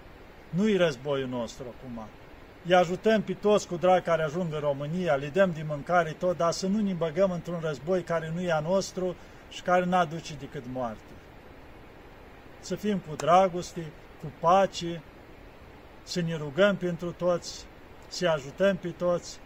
Nu-i 0.49 0.77
războiul 0.77 1.29
nostru 1.29 1.63
acum. 1.67 2.07
Îi 2.65 2.75
ajutăm 2.75 3.21
pe 3.21 3.33
toți 3.33 3.67
cu 3.67 3.75
drag 3.75 4.03
care 4.03 4.23
ajung 4.23 4.53
în 4.53 4.59
România, 4.59 5.15
le 5.15 5.27
dăm 5.27 5.51
de 5.51 5.63
mâncare 5.67 6.11
tot, 6.11 6.37
dar 6.37 6.51
să 6.51 6.67
nu 6.67 6.81
ne 6.81 6.93
băgăm 6.93 7.31
într-un 7.31 7.59
război 7.61 8.01
care 8.01 8.31
nu 8.33 8.41
e 8.41 8.51
a 8.51 8.59
nostru 8.59 9.15
și 9.49 9.61
care 9.61 9.85
nu 9.85 9.95
aduce 9.95 10.33
decât 10.39 10.63
moarte. 10.73 11.13
Să 12.59 12.75
fim 12.75 12.97
cu 12.97 13.15
dragoste, 13.15 13.85
cu 14.21 14.31
pace, 14.39 15.01
să 16.03 16.21
ne 16.21 16.35
rugăm 16.35 16.75
pentru 16.75 17.11
toți, 17.11 17.65
să 18.07 18.27
ajutăm 18.27 18.75
pe 18.75 18.87
toți 18.87 19.39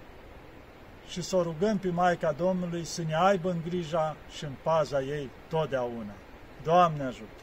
și 1.10 1.22
să 1.22 1.36
o 1.36 1.42
rugăm 1.42 1.78
pe 1.78 1.90
Maica 1.90 2.32
Domnului 2.32 2.84
să 2.84 3.02
ne 3.08 3.16
aibă 3.16 3.50
în 3.50 3.62
grija 3.70 4.16
și 4.36 4.44
în 4.44 4.54
paza 4.64 5.02
ei 5.02 5.30
totdeauna. 5.50 6.14
Doamne 6.64 7.04
ajută! 7.04 7.37